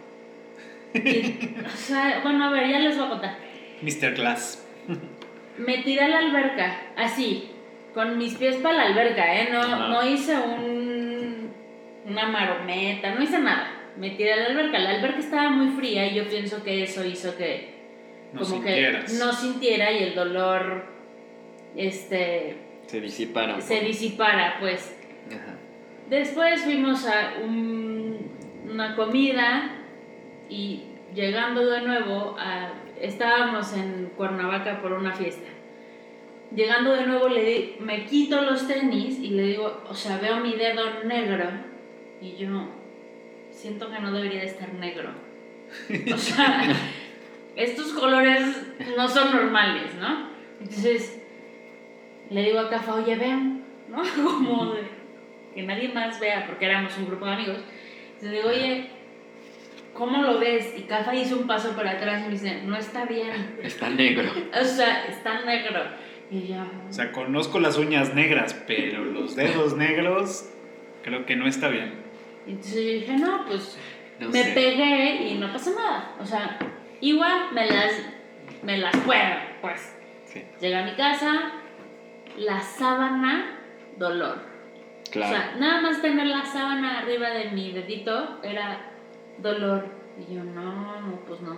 [0.94, 3.38] Y, o sea, bueno, a ver, ya les voy a contar.
[3.82, 4.14] Mr.
[4.14, 4.66] Glass.
[5.58, 7.50] Me tiré a la alberca, así,
[7.92, 9.48] con mis pies para la alberca, ¿eh?
[9.52, 9.88] No, Ajá.
[9.88, 11.37] no hice un,
[12.08, 13.74] una marometa, no hice nada.
[13.96, 14.78] Me tiré a la alberca.
[14.78, 17.74] La alberca estaba muy fría y yo pienso que eso hizo que
[18.32, 19.10] No como sintieras.
[19.12, 20.84] que no sintiera y el dolor
[21.76, 22.56] este
[22.86, 23.56] Se disiparon.
[23.56, 24.96] un se disipara, pues.
[25.28, 25.56] Ajá.
[26.08, 28.30] Después fuimos a un-
[28.70, 29.72] una comida
[30.48, 30.84] y
[31.14, 35.48] llegando de nuevo a, estábamos en Cuernavaca por una fiesta.
[36.54, 40.38] Llegando de nuevo le di- me quito los tenis y le digo, o sea, veo
[40.40, 41.44] mi dedo negro
[42.20, 42.68] y yo
[43.50, 45.10] siento que no debería de estar negro.
[46.14, 46.74] O sea,
[47.56, 48.56] estos colores
[48.96, 50.28] no son normales, ¿no?
[50.60, 51.20] Entonces
[52.30, 54.02] le digo a Cafa, oye, ven, ¿no?
[54.24, 54.82] Como de
[55.54, 57.58] que nadie más vea, porque éramos un grupo de amigos.
[58.14, 58.90] Entonces digo, oye,
[59.94, 60.74] ¿cómo lo ves?
[60.76, 63.58] Y Cafa hizo un paso para atrás y me dice, no está bien.
[63.62, 64.30] Está negro.
[64.58, 65.82] O sea, está negro.
[66.30, 66.56] Y yo,
[66.88, 70.48] O sea, conozco las uñas negras, pero los dedos negros
[71.02, 71.94] creo que no está bien.
[72.52, 73.78] Entonces yo dije, no, pues
[74.18, 74.52] No me sé.
[74.52, 76.14] pegué y no pasa nada.
[76.20, 76.58] O sea,
[77.00, 77.92] igual me las,
[78.62, 79.94] me las puedo, pues.
[80.24, 81.52] Sí, Llegué a mi casa,
[82.36, 83.58] la sábana,
[83.96, 84.42] dolor.
[85.10, 85.32] claro.
[85.34, 88.92] O sea, nada más tener la sábana arriba de mi dedito era
[89.38, 89.86] dolor.
[90.18, 91.56] Y yo, no, no, pues no.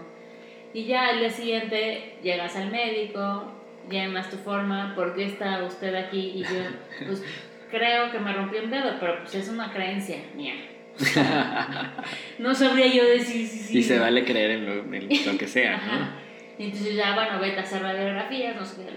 [0.73, 3.53] Y ya al día siguiente llegas al médico,
[3.91, 6.33] llenas tu forma, ¿por qué está usted aquí?
[6.37, 6.61] Y yo,
[7.07, 7.25] pues
[7.71, 10.55] creo que me rompí un dedo, pero pues es una creencia mía.
[12.39, 13.79] No sabría yo decir si sí.
[13.79, 15.77] y se vale creer en lo, en lo que sea.
[15.77, 16.65] ¿no?
[16.65, 18.91] Entonces ya, bueno, vete a hacer radiografías, no sé qué.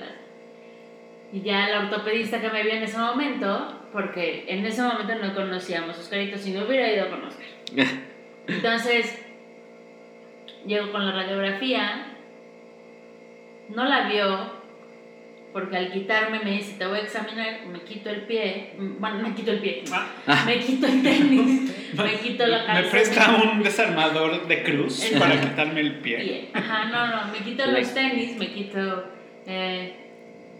[1.38, 5.34] Y ya el ortopedista que me vio en ese momento, porque en ese momento no
[5.34, 7.46] conocíamos a Oscarito, si no hubiera ido a conocer.
[8.48, 9.20] Entonces,
[10.68, 12.18] llego con la radiografía,
[13.70, 14.53] no la vio,
[15.54, 19.36] porque al quitarme me dice, te voy a examinar, me quito el pie, bueno, me
[19.36, 19.84] quito el pie,
[20.28, 22.92] Ah, me quito el tenis, me quito la ¿Me calceta.
[22.92, 26.18] presta un desarmador de cruz para quitarme el pie?
[26.18, 26.50] Pie.
[26.54, 29.06] Ajá, no, no, me quito los tenis, me quito
[29.46, 29.94] eh,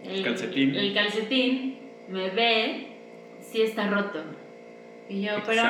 [0.04, 0.74] el Calcetín.
[0.76, 1.78] El calcetín,
[2.08, 2.86] me ve,
[3.40, 4.22] sí está roto.
[5.08, 5.62] Y yo, pero,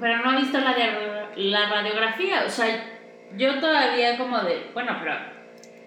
[0.00, 2.84] pero no he visto la, de- la radiografía, o sea,
[3.36, 5.14] yo todavía como de, bueno, pero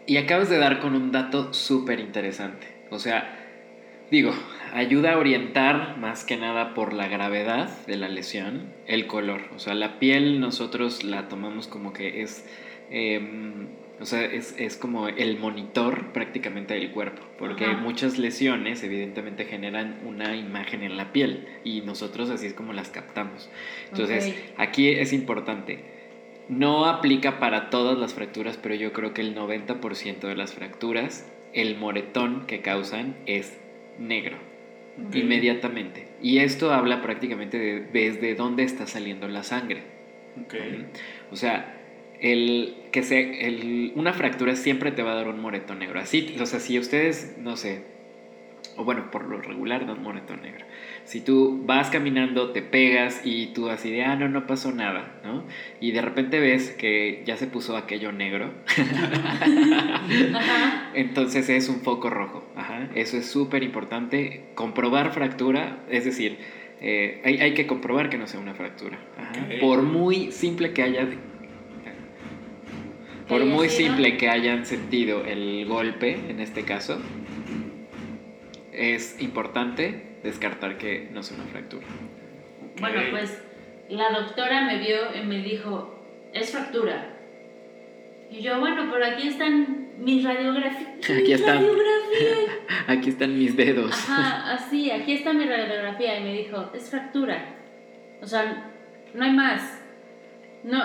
[0.08, 2.66] Y acabas de dar con un dato súper interesante.
[2.90, 3.38] O sea,
[4.10, 4.34] digo,
[4.74, 9.42] ayuda a orientar más que nada por la gravedad de la lesión, el color.
[9.54, 12.46] O sea, la piel nosotros la tomamos como que es...
[12.90, 13.68] em,
[14.00, 17.78] o sea, es, es como el monitor prácticamente del cuerpo, porque Ajá.
[17.78, 22.90] muchas lesiones evidentemente generan una imagen en la piel y nosotros así es como las
[22.90, 23.50] captamos.
[23.90, 25.97] Entonces, aquí es importante.
[26.50, 31.30] No aplica para todas las fracturas, pero yo creo que el 90% de las fracturas,
[31.54, 33.58] el moretón que causan es
[34.00, 34.38] negro,
[35.14, 36.08] inmediatamente.
[36.22, 39.82] Y esto habla prácticamente de desde dónde está saliendo la sangre.
[40.42, 40.56] Ok.
[41.32, 41.78] O sea,
[42.20, 46.00] el, que se, el, una fractura siempre te va a dar un moretón negro.
[46.00, 47.84] Así, o sea, si ustedes, no sé,
[48.76, 50.66] o bueno, por lo regular da un moretón negro.
[51.08, 55.22] Si tú vas caminando, te pegas y tú así de, ah, no, no pasó nada,
[55.24, 55.46] ¿no?
[55.80, 58.52] Y de repente ves que ya se puso aquello negro,
[60.36, 60.92] Ajá.
[60.96, 62.46] entonces es un foco rojo.
[62.58, 62.90] Ajá.
[62.94, 64.48] Eso es súper importante.
[64.54, 66.40] Comprobar fractura, es decir,
[66.82, 69.00] eh, hay, hay que comprobar que no sea una fractura.
[69.18, 69.48] Ajá.
[69.62, 71.08] Por muy simple que haya...
[73.30, 73.88] Por haya muy sido.
[73.88, 77.00] simple que hayan sentido el golpe, en este caso,
[78.74, 81.88] es importante descartar que no sea una fractura.
[82.80, 83.42] Bueno, pues
[83.90, 86.04] la doctora me vio y me dijo,
[86.34, 87.14] es fractura.
[88.30, 91.10] Y yo, bueno, pero aquí están mis radiografías.
[91.10, 91.58] Aquí están.
[91.58, 92.58] radiografías.
[92.88, 93.92] Aquí están mis dedos.
[93.92, 96.20] Ajá, así, aquí está mi radiografía.
[96.20, 97.56] Y me dijo, es fractura.
[98.22, 98.72] O sea,
[99.14, 99.82] no hay más.
[100.64, 100.82] No,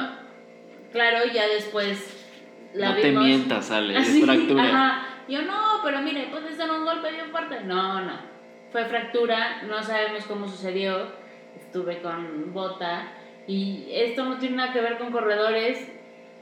[0.93, 2.27] claro, ya después
[2.75, 4.65] la no te mientas, Ale, Así, es fractura.
[4.65, 5.07] Ajá.
[5.29, 7.61] Yo no, pero mire, puede ser un golpe bien fuerte.
[7.65, 8.32] No, no.
[8.73, 11.07] Fue fractura, no sabemos cómo sucedió.
[11.57, 13.13] Estuve con bota.
[13.47, 15.87] Y esto no tiene nada que ver con corredores.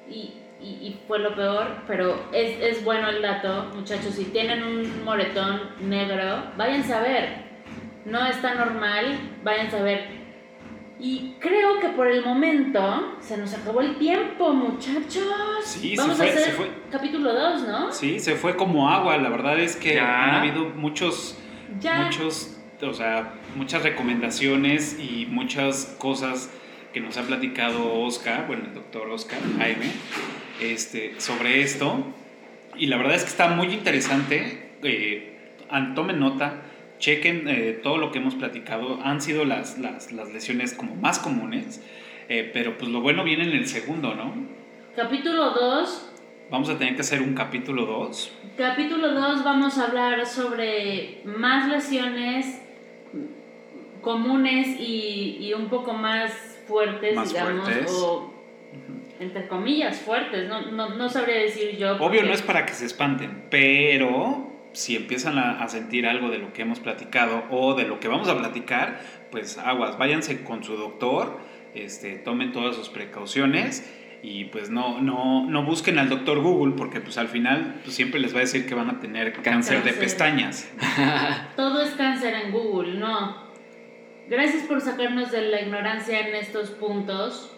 [0.09, 1.83] Y, y, y fue lo peor.
[1.87, 4.15] Pero es, es bueno el dato, muchachos.
[4.15, 7.51] Si tienen un moretón negro, váyanse a ver.
[8.05, 10.21] No está normal, váyanse a ver.
[11.03, 15.25] Y creo que por el momento se nos acabó el tiempo, muchachos.
[15.65, 16.71] Sí, se Vamos fue, a hacer se fue.
[16.91, 17.91] capítulo 2, ¿no?
[17.93, 19.17] Sí, se fue como agua.
[19.17, 20.25] La verdad es que Ya.
[20.25, 21.40] han habido muchos,
[21.79, 22.03] Ya.
[22.03, 26.51] muchos, o sea, muchas recomendaciones y muchas cosas
[26.93, 29.87] que nos ha platicado Oscar, bueno, el doctor Oscar Jaime,
[30.61, 32.05] este, sobre esto.
[32.77, 34.71] Y la verdad es que está muy interesante.
[34.83, 35.39] Eh,
[35.95, 36.63] tomen nota,
[36.99, 39.01] chequen eh, todo lo que hemos platicado.
[39.03, 41.83] Han sido las, las, las lesiones como más comunes,
[42.29, 44.35] eh, pero pues lo bueno viene en el segundo, ¿no?
[44.97, 46.10] Capítulo 2.
[46.51, 48.33] Vamos a tener que hacer un capítulo 2.
[48.57, 52.61] Capítulo 2 vamos a hablar sobre más lesiones
[54.01, 56.33] comunes y, y un poco más
[56.67, 57.93] fuertes, Más digamos, fuertes.
[57.93, 58.35] o
[59.21, 61.93] entre comillas fuertes, no, no, no sabría decir yo.
[61.97, 66.31] Obvio porque- no es para que se espanten, pero si empiezan a, a sentir algo
[66.31, 70.43] de lo que hemos platicado o de lo que vamos a platicar, pues aguas, váyanse
[70.43, 71.39] con su doctor,
[71.75, 73.89] este, tomen todas sus precauciones
[74.23, 78.21] y pues no, no, no busquen al doctor Google porque pues al final pues, siempre
[78.21, 79.99] les va a decir que van a tener cáncer de Cáncer.
[79.99, 80.71] pestañas.
[81.57, 83.51] Todo es cáncer en Google, no.
[84.29, 87.57] Gracias por sacarnos de la ignorancia en estos puntos.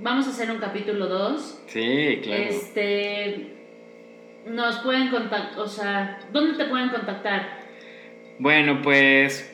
[0.00, 1.62] Vamos a hacer un capítulo 2.
[1.66, 2.42] Sí, claro.
[2.42, 3.54] Este.
[4.46, 7.58] Nos pueden contactar, o sea, ¿dónde te pueden contactar?
[8.38, 9.52] Bueno, pues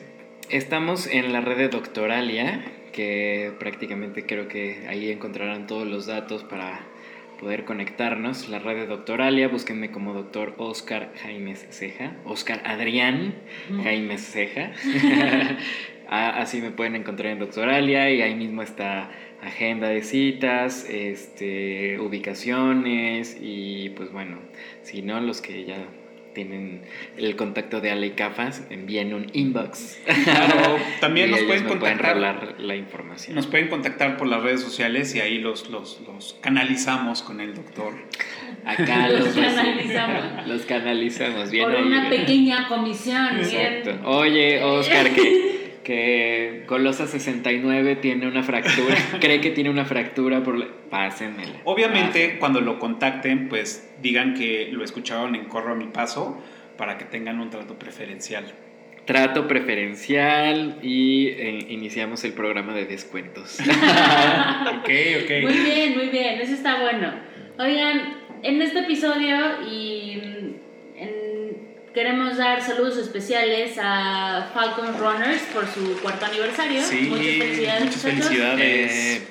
[0.49, 2.63] estamos en la red de Doctoralia,
[2.95, 6.79] que prácticamente creo que ahí encontrarán todos los datos para
[7.41, 8.47] poder conectarnos.
[8.47, 13.35] La red de Doctoralia, búsquenme como doctor Oscar Jaimes Ceja, Oscar Adrián
[13.83, 14.71] Jaimes Ceja.
[16.07, 19.09] Ah, Así me pueden encontrar en Doctoralia y ahí mismo está
[19.41, 24.37] agenda de citas, este, ubicaciones y pues bueno,
[24.83, 25.83] si no, los que ya
[26.35, 26.83] tienen
[27.17, 29.99] el contacto de Ale y Cafas, envíen un inbox.
[30.25, 32.05] Claro, también Y nos pueden contactar.
[32.09, 33.35] revelar la información.
[33.35, 37.55] Nos pueden contactar por las redes sociales y ahí los, los, los canalizamos con el
[37.55, 37.93] doctor.
[38.63, 40.47] Acá Los canalizamos.
[40.47, 41.63] los canalizamos bien.
[41.65, 42.21] Por una bien.
[42.21, 43.91] pequeña comisión, Exacto.
[43.91, 44.01] bien.
[44.05, 45.54] Oye, Oscar, que,
[45.85, 50.65] que Golosa 69 tiene una fractura, cree que tiene una fractura por la...
[50.89, 51.61] Pásenmela.
[51.63, 56.41] Obviamente, cuando lo contacten, pues digan que lo escucharon en Corro a mi paso
[56.77, 58.45] para que tengan un trato preferencial.
[59.05, 63.59] Trato preferencial y eh, iniciamos el programa de descuentos.
[63.59, 64.89] ok,
[65.23, 65.31] ok.
[65.43, 67.13] Muy bien, muy bien, eso está bueno.
[67.59, 69.37] Oigan, en este episodio
[69.69, 70.24] y
[71.95, 76.83] queremos dar saludos especiales a Falcon Runners por su cuarto aniversario.
[76.83, 77.85] Sí, muchas felicidades.
[77.85, 78.91] muchas felicidades.
[78.93, 79.27] Eh,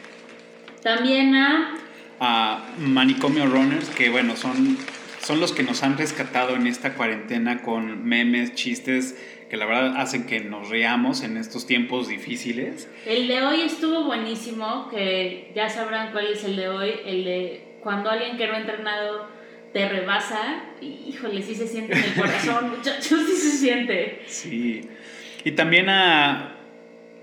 [0.82, 1.74] También a
[2.20, 4.78] a Manicomio Runners, que bueno, son,
[5.22, 9.16] son los que nos han rescatado en esta cuarentena con memes, chistes,
[9.50, 12.88] que la verdad hacen que nos riamos en estos tiempos difíciles.
[13.04, 17.64] El de hoy estuvo buenísimo, que ya sabrán cuál es el de hoy, el de
[17.82, 19.33] cuando alguien que no ha entrenado
[19.74, 20.38] te rebasa,
[20.80, 24.22] y, híjole, sí se siente en el corazón, muchachos, sí se siente.
[24.26, 24.88] Sí.
[25.44, 26.56] Y también a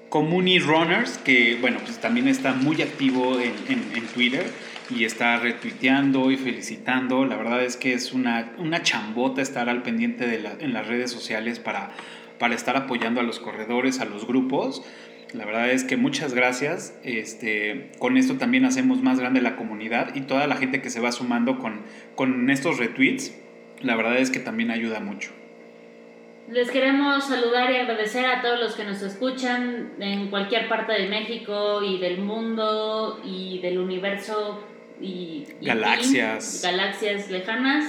[0.10, 4.46] Community Runners, que bueno, pues también está muy activo en, en- en Twitter
[4.90, 7.26] y está retuiteando y felicitando.
[7.26, 10.86] La verdad es que es una, una chambota estar al pendiente de la- en las
[10.88, 11.92] redes sociales para,
[12.38, 14.84] para estar apoyando a los corredores, a los grupos.
[15.34, 16.94] La verdad es que muchas gracias.
[17.04, 21.00] Este, con esto también hacemos más grande la comunidad y toda la gente que se
[21.00, 21.82] va sumando con,
[22.16, 23.34] con estos retweets.
[23.82, 25.32] La verdad es que también ayuda mucho.
[26.50, 31.08] Les queremos saludar y agradecer a todos los que nos escuchan en cualquier parte de
[31.08, 34.62] México y del mundo y del universo
[35.00, 36.60] y, y Galaxias.
[36.62, 37.86] y galaxias lejanas.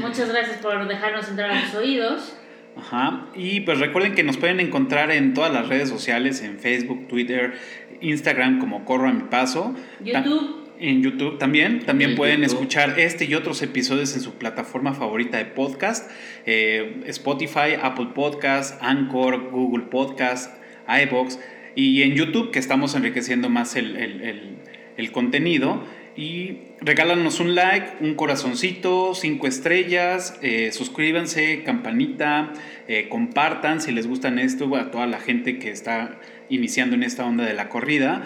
[0.00, 2.36] Muchas gracias por dejarnos entrar a sus oídos.
[2.76, 3.26] Ajá.
[3.34, 7.54] Y pues recuerden que nos pueden encontrar en todas las redes sociales, en Facebook, Twitter,
[8.00, 9.74] Instagram como Corro a mi paso.
[10.04, 10.62] YouTube.
[10.80, 11.80] En YouTube también.
[11.86, 12.54] También En pueden YouTube.
[12.54, 16.10] escuchar este y otros episodios en su plataforma favorita de podcast.
[16.46, 20.52] eh, Spotify, Apple Podcast, Anchor, Google Podcast,
[20.88, 21.38] iBox.
[21.76, 24.56] Y en YouTube que estamos enriqueciendo más el, el- el-
[24.96, 25.84] el contenido.
[26.16, 32.52] Y regálanos un like, un corazoncito, cinco estrellas, eh, suscríbanse, campanita,
[32.86, 37.24] eh, compartan si les gustan esto a toda la gente que está iniciando en esta
[37.24, 38.22] onda de la corrida.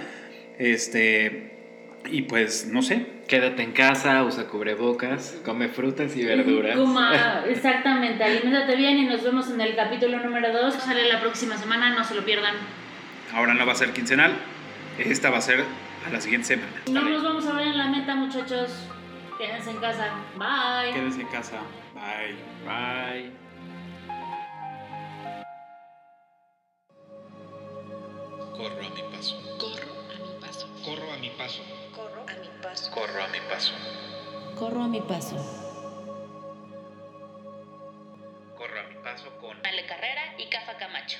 [0.58, 1.52] Este,
[2.10, 6.78] y pues, no sé, Quédate en casa, usa cubrebocas, come frutas y verduras.
[7.50, 10.72] Exactamente, alimentate bien y nos vemos en el capítulo número 2.
[10.72, 12.54] Sale la próxima semana, no se lo pierdan.
[13.34, 14.32] ahora no va a ser quincenal,
[14.98, 15.62] esta va a ser
[16.06, 16.82] a la siguiente semana.
[16.90, 18.70] No nos vamos a ver en la meta, muchachos.
[19.38, 20.10] Quédense en casa.
[20.36, 20.92] Bye.
[20.92, 21.60] Quédense en casa.
[21.94, 22.36] Bye.
[22.64, 23.32] Bye.
[28.56, 29.36] Corro a mi paso.
[29.58, 30.68] Corro a mi paso.
[30.84, 31.62] Corro a mi paso.
[31.94, 32.90] Corro a mi paso.
[32.94, 33.72] Corro a mi paso.
[34.58, 35.36] Corro a mi paso.
[38.56, 41.18] Corro a mi paso con Ale Carrera y Cafa Camacho.